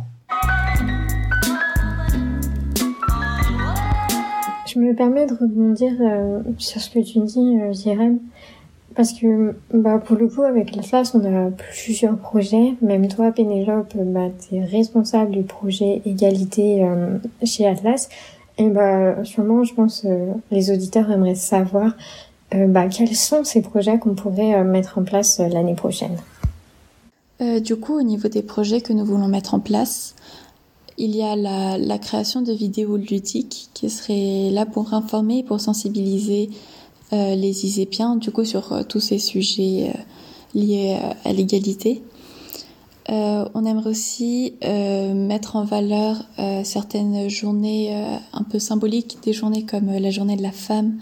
Je 4.75 4.81
me 4.81 4.93
permets 4.93 5.25
de 5.25 5.33
rebondir 5.33 5.93
euh, 6.01 6.41
sur 6.57 6.81
ce 6.81 6.89
que 6.89 6.99
tu 6.99 7.19
dis, 7.19 7.57
euh, 7.61 7.71
Jérém, 7.71 8.19
parce 8.93 9.13
que 9.13 9.55
bah, 9.73 9.99
pour 9.99 10.17
le 10.17 10.27
coup, 10.27 10.41
avec 10.41 10.75
l'Atlas, 10.75 11.15
on 11.15 11.23
a 11.23 11.49
plusieurs 11.51 12.17
projets. 12.17 12.73
Même 12.81 13.07
toi, 13.07 13.31
Pénélope, 13.31 13.95
bah, 13.95 14.27
tu 14.37 14.55
es 14.55 14.65
responsable 14.65 15.31
du 15.31 15.43
projet 15.43 16.01
égalité 16.05 16.83
euh, 16.83 17.17
chez 17.45 17.65
Atlas. 17.65 18.09
Et 18.57 18.67
bah, 18.67 19.23
sûrement, 19.23 19.63
je 19.63 19.73
pense, 19.73 20.03
euh, 20.03 20.33
les 20.51 20.71
auditeurs 20.71 21.09
aimeraient 21.09 21.35
savoir 21.35 21.93
bah, 22.53 22.87
quels 22.87 23.15
sont 23.15 23.43
ces 23.43 23.61
projets 23.61 23.97
qu'on 23.97 24.13
pourrait 24.13 24.63
mettre 24.63 24.97
en 24.97 25.03
place 25.03 25.39
l'année 25.39 25.73
prochaine. 25.73 26.15
Du 27.41 27.75
coup, 27.75 27.99
au 27.99 28.03
niveau 28.03 28.29
des 28.29 28.43
projets 28.43 28.79
que 28.79 28.93
nous 28.93 29.03
voulons 29.03 29.27
mettre 29.27 29.55
en 29.55 29.59
place, 29.59 30.15
il 30.97 31.15
y 31.15 31.21
a 31.21 31.35
la, 31.35 31.97
création 31.97 32.41
de 32.41 32.53
vidéos 32.53 32.97
ludiques 32.97 33.69
qui 33.73 33.89
seraient 33.89 34.49
là 34.51 34.65
pour 34.65 34.93
informer 34.93 35.39
et 35.39 35.43
pour 35.43 35.59
sensibiliser 35.59 36.49
euh, 37.13 37.35
les 37.35 37.65
Isépiens, 37.65 38.15
du 38.15 38.31
coup, 38.31 38.45
sur 38.45 38.71
euh, 38.71 38.83
tous 38.83 38.99
ces 38.99 39.19
sujets 39.19 39.91
euh, 39.93 39.99
liés 40.53 40.97
à 41.23 41.33
l'égalité. 41.33 42.01
On 43.07 43.65
aimerait 43.65 43.91
aussi 43.91 44.55
mettre 44.63 45.57
en 45.57 45.63
valeur 45.63 46.23
certaines 46.63 47.29
journées 47.29 47.93
un 48.33 48.41
peu 48.41 48.57
symboliques, 48.57 49.17
des 49.21 49.31
journées 49.31 49.63
comme 49.63 49.91
la 49.91 50.09
journée 50.09 50.35
de 50.35 50.41
la 50.41 50.51
femme, 50.51 50.99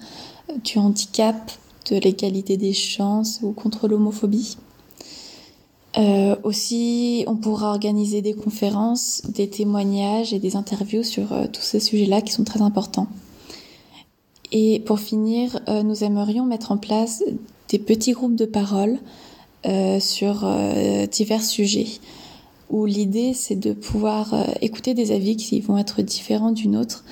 du 0.65 0.79
handicap, 0.79 1.51
de 1.89 1.95
l'égalité 1.95 2.57
des 2.57 2.73
chances 2.73 3.39
ou 3.41 3.53
contre 3.53 3.87
l'homophobie. 3.87 4.57
Euh, 5.97 6.35
aussi, 6.43 7.23
on 7.27 7.35
pourra 7.35 7.69
organiser 7.69 8.21
des 8.21 8.33
conférences, 8.33 9.21
des 9.29 9.47
témoignages 9.47 10.33
et 10.33 10.39
des 10.39 10.55
interviews 10.55 11.03
sur 11.03 11.31
euh, 11.33 11.45
tous 11.51 11.61
ces 11.61 11.79
sujets-là 11.79 12.21
qui 12.21 12.31
sont 12.31 12.43
très 12.43 12.61
importants. 12.61 13.07
Et 14.51 14.79
pour 14.79 14.99
finir, 14.99 15.59
euh, 15.67 15.83
nous 15.83 16.03
aimerions 16.03 16.45
mettre 16.45 16.71
en 16.71 16.77
place 16.77 17.23
des 17.69 17.79
petits 17.79 18.13
groupes 18.13 18.35
de 18.35 18.45
parole 18.45 18.99
euh, 19.65 19.99
sur 19.99 20.45
divers 21.11 21.43
sujets, 21.43 21.87
où 22.69 22.85
l'idée 22.85 23.33
c'est 23.33 23.55
de 23.55 23.73
pouvoir 23.73 24.35
écouter 24.61 24.93
des 24.93 25.11
avis 25.11 25.37
qui 25.37 25.59
vont 25.61 25.77
être 25.77 26.01
différents 26.01 26.51
du 26.51 26.67
nôtre 26.67 27.03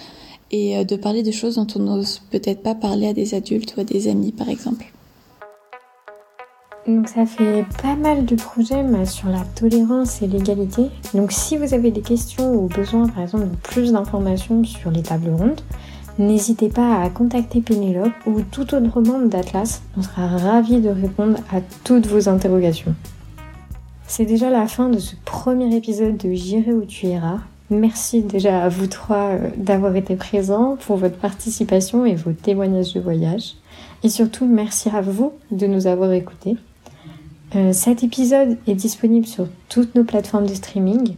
et 0.51 0.83
de 0.83 0.95
parler 0.97 1.23
de 1.23 1.31
choses 1.31 1.55
dont 1.55 1.67
on 1.75 1.79
n'ose 1.79 2.21
peut-être 2.29 2.61
pas 2.61 2.75
parler 2.75 3.07
à 3.07 3.13
des 3.13 3.33
adultes 3.35 3.75
ou 3.77 3.79
à 3.79 3.83
des 3.85 4.09
amis, 4.09 4.33
par 4.33 4.49
exemple. 4.49 4.91
Donc 6.87 7.09
ça 7.09 7.27
fait 7.27 7.63
pas 7.81 7.95
mal 7.95 8.25
de 8.25 8.35
projets 8.35 8.83
sur 9.05 9.29
la 9.29 9.43
tolérance 9.55 10.23
et 10.23 10.27
l'égalité. 10.27 10.89
Donc 11.13 11.31
si 11.31 11.55
vous 11.55 11.75
avez 11.75 11.91
des 11.91 12.01
questions 12.01 12.55
ou 12.55 12.67
besoin 12.67 13.07
par 13.07 13.23
exemple 13.23 13.49
de 13.49 13.55
plus 13.55 13.91
d'informations 13.91 14.63
sur 14.63 14.89
les 14.89 15.03
tables 15.03 15.29
rondes, 15.29 15.61
n'hésitez 16.17 16.69
pas 16.69 17.01
à 17.01 17.09
contacter 17.09 17.61
Pénélope 17.61 18.13
ou 18.25 18.41
tout 18.41 18.73
autre 18.73 19.01
membre 19.01 19.29
d'Atlas. 19.29 19.83
On 19.95 20.01
sera 20.01 20.25
ravis 20.27 20.81
de 20.81 20.89
répondre 20.89 21.37
à 21.53 21.61
toutes 21.83 22.07
vos 22.07 22.27
interrogations. 22.27 22.95
C'est 24.07 24.25
déjà 24.25 24.49
la 24.49 24.65
fin 24.65 24.89
de 24.89 24.97
ce 24.97 25.15
premier 25.23 25.75
épisode 25.75 26.17
de 26.17 26.33
J'irai 26.33 26.73
où 26.73 26.83
tu 26.85 27.05
iras. 27.05 27.39
Merci 27.69 28.23
déjà 28.23 28.63
à 28.63 28.69
vous 28.69 28.87
trois 28.87 29.29
euh, 29.29 29.49
d'avoir 29.55 29.95
été 29.95 30.17
présents 30.17 30.77
pour 30.85 30.97
votre 30.97 31.15
participation 31.15 32.05
et 32.05 32.15
vos 32.15 32.33
témoignages 32.33 32.93
de 32.93 32.99
voyage. 32.99 33.53
Et 34.03 34.09
surtout, 34.09 34.45
merci 34.45 34.89
à 34.89 34.99
vous 34.99 35.31
de 35.51 35.67
nous 35.67 35.87
avoir 35.87 36.11
écoutés. 36.11 36.57
Euh, 37.55 37.73
cet 37.73 38.03
épisode 38.03 38.57
est 38.65 38.75
disponible 38.75 39.27
sur 39.27 39.47
toutes 39.67 39.95
nos 39.95 40.05
plateformes 40.05 40.45
de 40.45 40.53
streaming. 40.53 41.15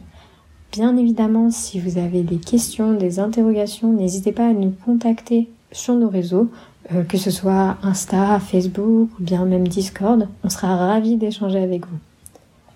Bien 0.71 0.97
évidemment, 0.97 1.51
si 1.51 1.79
vous 1.79 1.99
avez 1.99 2.23
des 2.23 2.37
questions, 2.37 2.93
des 2.93 3.19
interrogations, 3.19 3.93
n'hésitez 3.93 4.31
pas 4.31 4.47
à 4.47 4.53
nous 4.53 4.73
contacter 4.83 5.49
sur 5.71 5.93
nos 5.93 6.09
réseaux, 6.09 6.49
euh, 6.91 7.03
que 7.03 7.17
ce 7.17 7.29
soit 7.29 7.77
Insta, 7.83 8.39
Facebook 8.39 9.09
ou 9.19 9.23
bien 9.23 9.45
même 9.45 9.67
Discord. 9.67 10.27
On 10.43 10.49
sera 10.49 10.75
ravis 10.75 11.17
d'échanger 11.17 11.59
avec 11.59 11.85
vous. 11.85 11.97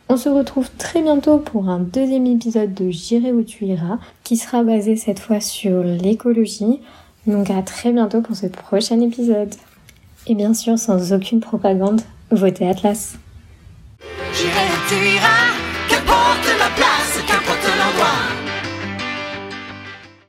On 0.09 0.17
se 0.17 0.29
retrouve 0.29 0.69
très 0.77 1.01
bientôt 1.01 1.39
pour 1.39 1.67
un 1.67 1.79
deuxième 1.79 2.27
épisode 2.27 2.75
de 2.75 2.91
J'irai 2.91 3.33
où 3.33 3.41
tu 3.41 3.65
iras, 3.65 3.97
qui 4.23 4.37
sera 4.37 4.63
basé 4.63 4.95
cette 4.95 5.19
fois 5.19 5.41
sur 5.41 5.83
l'écologie. 5.83 6.79
Donc 7.25 7.49
à 7.49 7.63
très 7.63 7.91
bientôt 7.91 8.21
pour 8.21 8.35
ce 8.35 8.45
prochain 8.45 9.01
épisode. 9.01 9.53
Et 10.27 10.35
bien 10.35 10.53
sûr, 10.53 10.77
sans 10.77 11.11
aucune 11.11 11.39
propagande, 11.39 12.01
votez 12.31 12.67
Atlas. 12.67 13.17
J'irai 14.89 15.36